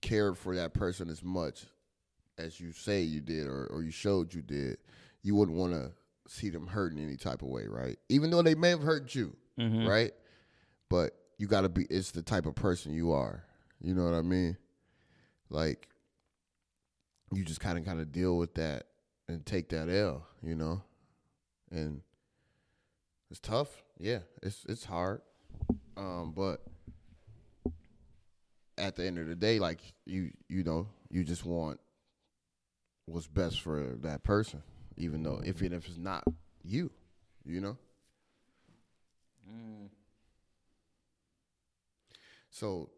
[0.00, 1.64] cared for that person as much
[2.38, 4.78] as you say you did, or or you showed you did,
[5.22, 5.92] you wouldn't want to
[6.28, 7.98] see them hurt in any type of way, right?
[8.08, 9.86] Even though they may have hurt you, Mhm.
[9.86, 10.12] right?
[10.88, 11.84] But you got to be.
[11.90, 13.44] It's the type of person you are.
[13.80, 14.56] You know what I mean?
[15.50, 15.86] like
[17.30, 18.84] you just kind of kind of deal with that
[19.28, 20.82] and take that L, you know,
[21.70, 22.00] and
[23.30, 23.82] it's tough.
[23.98, 25.20] Yeah, it's it's hard,
[25.96, 26.62] um, but
[28.78, 31.78] at the end of the day, like you you know, you just want
[33.06, 34.62] what's best for that person,
[34.96, 36.24] even though if it if it's not
[36.64, 36.90] you,
[37.44, 37.76] you know.
[42.50, 42.90] So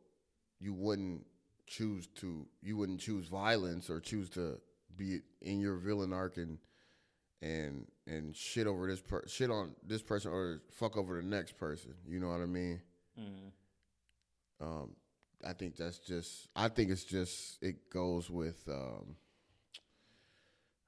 [0.61, 1.25] you wouldn't
[1.67, 4.61] choose to you wouldn't choose violence or choose to
[4.97, 6.59] be in your villain arc and
[7.43, 11.57] and and shit over this per- shit on this person or fuck over the next
[11.57, 11.95] person.
[12.07, 12.81] You know what I mean?
[14.61, 14.91] Um,
[15.47, 16.49] I think that's just.
[16.57, 17.63] I think it's just.
[17.63, 18.63] It goes with.
[18.69, 19.17] Um,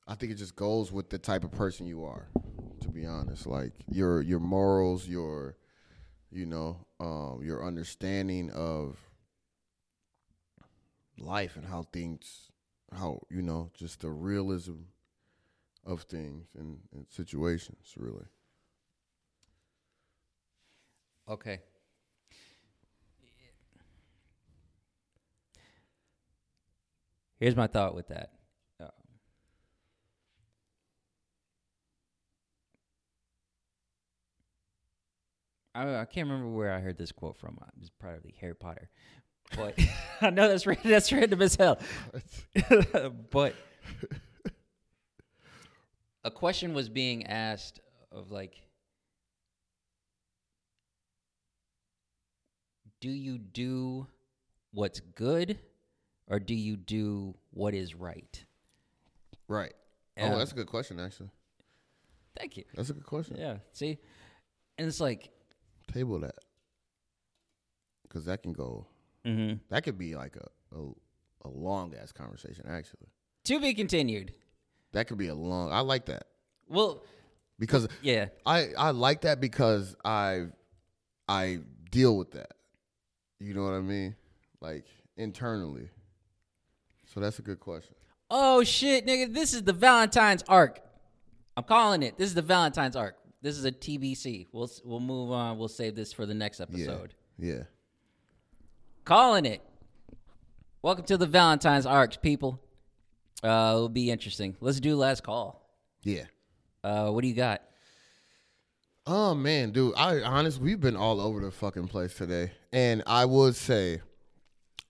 [0.09, 2.29] I think it just goes with the type of person you are.
[2.87, 5.57] To be honest, like your your morals, your,
[6.31, 8.97] you know, um, your understanding of
[11.19, 12.53] life and how things,
[12.97, 14.83] how you know, just the realism
[15.85, 18.27] of things and, and situations, really.
[21.29, 21.59] Okay.
[27.41, 28.31] Here's my thought with that.
[28.81, 28.91] Um,
[35.77, 37.59] I, I can't remember where I heard this quote from.
[37.61, 38.89] Uh, It's probably Harry Potter,
[39.57, 39.79] but
[40.21, 41.79] I know that's ra- that's random as hell.
[43.31, 43.55] but
[46.25, 48.55] a question was being asked of like,
[53.01, 54.07] do you do
[54.73, 55.59] what's good
[56.29, 58.45] or do you do what is right?
[59.49, 59.75] Right.
[60.17, 60.35] Yeah.
[60.35, 60.99] Oh, that's a good question.
[60.99, 61.31] Actually,
[62.39, 62.65] Thank you.
[62.75, 63.37] that's a good question.
[63.39, 63.59] Yeah.
[63.73, 63.99] See,
[64.79, 65.31] and it's like,
[65.93, 66.35] Table that,
[68.03, 68.87] because that can go.
[69.25, 69.61] mhm.
[69.71, 70.91] That could be like a a,
[71.45, 72.65] a long ass conversation.
[72.69, 73.09] Actually,
[73.45, 74.33] to be continued.
[74.93, 75.73] that could be a long.
[75.73, 76.25] I like that
[76.69, 77.03] Well,
[77.59, 80.47] because yeah, I I like that because I
[81.29, 81.61] I
[81.91, 82.53] deal with that.
[83.41, 84.17] You know what I mean?
[84.61, 85.89] Like internally.
[87.15, 87.95] So that's a good question.
[88.29, 89.33] Oh shit, nigga!
[89.33, 90.81] This is the Valentine's arc.
[91.57, 92.19] I'm calling it.
[92.19, 93.17] This is the Valentine's arc.
[93.47, 94.49] This is a TBC.
[94.51, 95.57] We'll we'll move on.
[95.57, 97.15] We'll save this for the next episode.
[97.39, 97.63] Yeah.
[99.05, 99.63] Calling it.
[100.83, 102.61] Welcome to the Valentine's arcs, people.
[103.45, 104.57] Uh, it'll be interesting.
[104.61, 105.65] Let's do last call.
[106.03, 106.25] Yeah.
[106.83, 107.63] Uh, what do you got?
[109.07, 109.95] Oh man, dude.
[109.97, 112.51] I honest, we've been all over the fucking place today.
[112.73, 114.01] And I would say,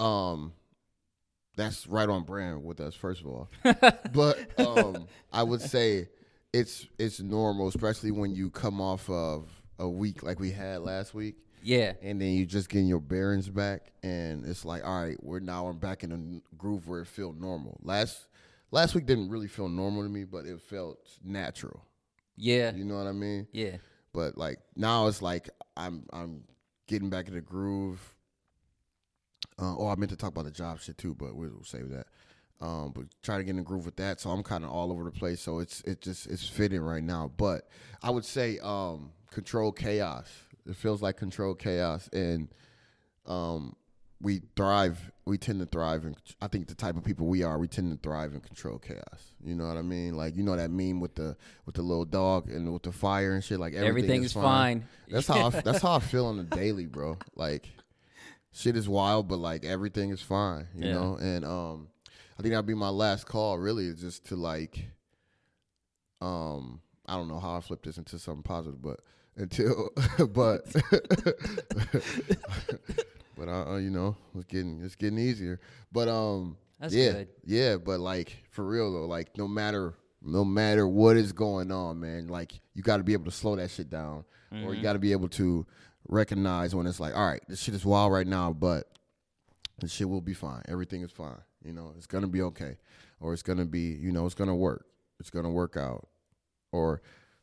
[0.01, 0.55] um,
[1.59, 3.51] that's right on brand with us, first of all.
[4.15, 6.09] but um I would say
[6.59, 9.49] it's it's normal, especially when you come off of
[9.79, 11.37] a week like we had last week.
[11.63, 15.41] Yeah, And then you just getting your bearings back, and it's like, all right, we're
[15.41, 17.81] now I'm back in a groove where it feel normal.
[17.83, 18.29] Last
[18.71, 21.83] last week didn't really feel normal to me, but it felt natural.
[22.37, 23.49] yeah, You know what I mean?
[23.53, 23.77] yeah.
[24.13, 26.45] But like now it's like I'm I'm
[26.87, 28.01] getting back in the groove.
[29.59, 32.07] Uh, oh, I meant to talk about the job shit too, but we'll save that.
[32.61, 34.19] Um, but try to get in the groove with that.
[34.21, 35.41] So I'm kind of all over the place.
[35.41, 37.31] So it's it just it's fitting right now.
[37.37, 37.69] But
[38.03, 40.29] I would say um, control chaos.
[40.69, 42.49] It feels like control chaos, and
[43.27, 43.77] um,
[44.21, 45.13] we thrive.
[45.27, 47.91] We tend to thrive, and I think the type of people we are, we tend
[47.93, 49.35] to thrive and control chaos.
[49.45, 50.17] You know what I mean?
[50.17, 51.37] Like you know that meme with the
[51.67, 53.61] with the little dog and with the fire and shit.
[53.61, 54.85] Like everything, Everything is is fine.
[55.09, 57.19] That's how I, that's how I feel on the daily, bro.
[57.35, 57.69] Like
[58.53, 60.93] shit is wild, but like everything is fine, you Yeah.
[60.95, 61.19] know.
[61.21, 61.89] And um,
[62.39, 63.59] I think that'd be my last call.
[63.59, 64.85] Really, is just to like,
[66.21, 69.01] um, I don't know how I flip this into something positive, but
[69.37, 69.91] until,
[70.31, 70.65] but,
[73.37, 75.61] but uh, uh, you know, it's getting it's getting easier.
[75.93, 77.29] But um, That's yeah, good.
[77.45, 77.77] yeah.
[77.77, 82.29] But like for real though, like no matter no matter what is going on, man,
[82.29, 84.75] like you got to be able to slow that shit down, or Mm-hmm.
[84.75, 85.67] you got to be able to
[86.09, 88.89] recognize when it's like, all right, this shit is wild right now, but
[89.81, 90.63] this shit will be fine.
[90.69, 91.39] Everything is fine.
[91.67, 92.77] You know, it's gonna be okay,
[93.21, 94.87] or it's gonna be, you know, it's gonna work.
[95.19, 96.09] It's gonna work out,
[96.73, 97.03] or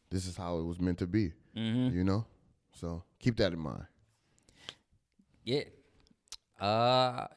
[0.09, 1.33] this is how it was meant to be.
[1.57, 1.95] Mm-hmm.
[1.95, 2.25] You know,
[2.73, 3.85] so keep that in mind.
[5.43, 5.63] Yeah.
[6.59, 7.27] Uh,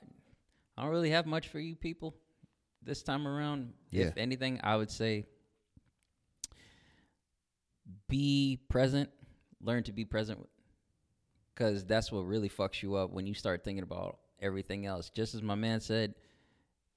[0.76, 2.14] I don't really have much for you people
[2.82, 3.72] this time around.
[3.90, 5.26] If anything, I would say
[8.08, 9.10] be present.
[9.60, 10.46] Learn to be present
[11.54, 15.08] because that's what really fucks you up when you start thinking about everything else.
[15.08, 16.14] Just as my man said,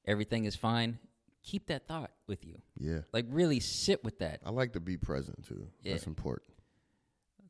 [0.10, 1.00] everything is fine.
[1.44, 2.56] Keep that thought with you.
[2.78, 4.42] Yeah, Like really sit with that.
[4.46, 5.68] I like to be present too.
[5.84, 5.94] Yeah.
[5.94, 6.52] That's important.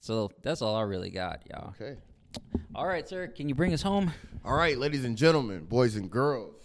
[0.02, 1.70] So that's all I really got, y'all.
[1.70, 2.00] Okay.
[2.76, 3.28] All right, sir.
[3.28, 4.14] Can you bring us home?
[4.46, 6.56] All right, ladies and gentlemen, boys and girls.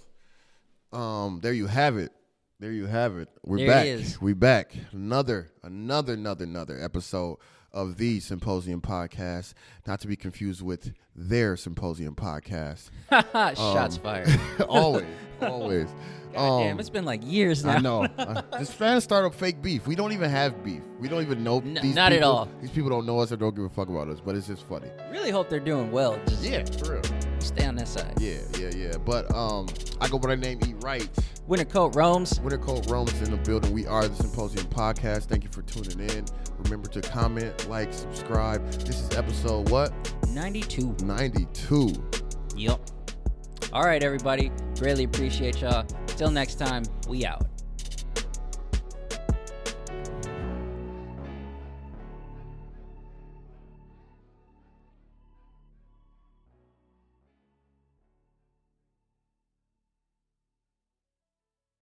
[0.92, 2.12] Um, there you have it.
[2.60, 3.28] There you have it.
[3.42, 3.86] We're There it back.
[3.86, 4.20] is.
[4.20, 4.72] We back.
[4.92, 7.38] Another, another, another, another episode
[7.74, 9.52] of the Symposium Podcast,
[9.86, 12.88] not to be confused with their Symposium Podcast.
[13.56, 14.28] Shots fired.
[14.68, 15.04] always,
[15.42, 15.88] always.
[16.32, 17.72] God damn, Um, it's been like years now.
[17.76, 18.04] I know.
[18.18, 19.86] Uh, Just trying to start up fake beef.
[19.86, 20.82] We don't even have beef.
[20.98, 22.30] We don't even know N- these not at people.
[22.32, 22.48] all.
[22.60, 24.64] These people don't know us or don't give a fuck about us, but it's just
[24.66, 24.88] funny.
[25.12, 26.18] really hope they're doing well.
[26.26, 27.33] Just Yeah, for real.
[27.44, 28.14] Stay on that side.
[28.18, 28.96] Yeah, yeah, yeah.
[28.96, 29.68] But um,
[30.00, 31.08] I go by the name E Wright.
[31.46, 32.40] Winter coat roams.
[32.40, 33.72] Winter Coat Rome is in the building.
[33.72, 35.24] We are the Symposium Podcast.
[35.24, 36.24] Thank you for tuning in.
[36.58, 38.66] Remember to comment, like, subscribe.
[38.72, 39.92] This is episode what?
[40.30, 40.96] 92.
[41.04, 41.92] 92.
[42.56, 42.80] Yup.
[43.72, 44.50] All right, everybody.
[44.78, 45.84] Greatly appreciate y'all.
[46.06, 47.53] Till next time, we out.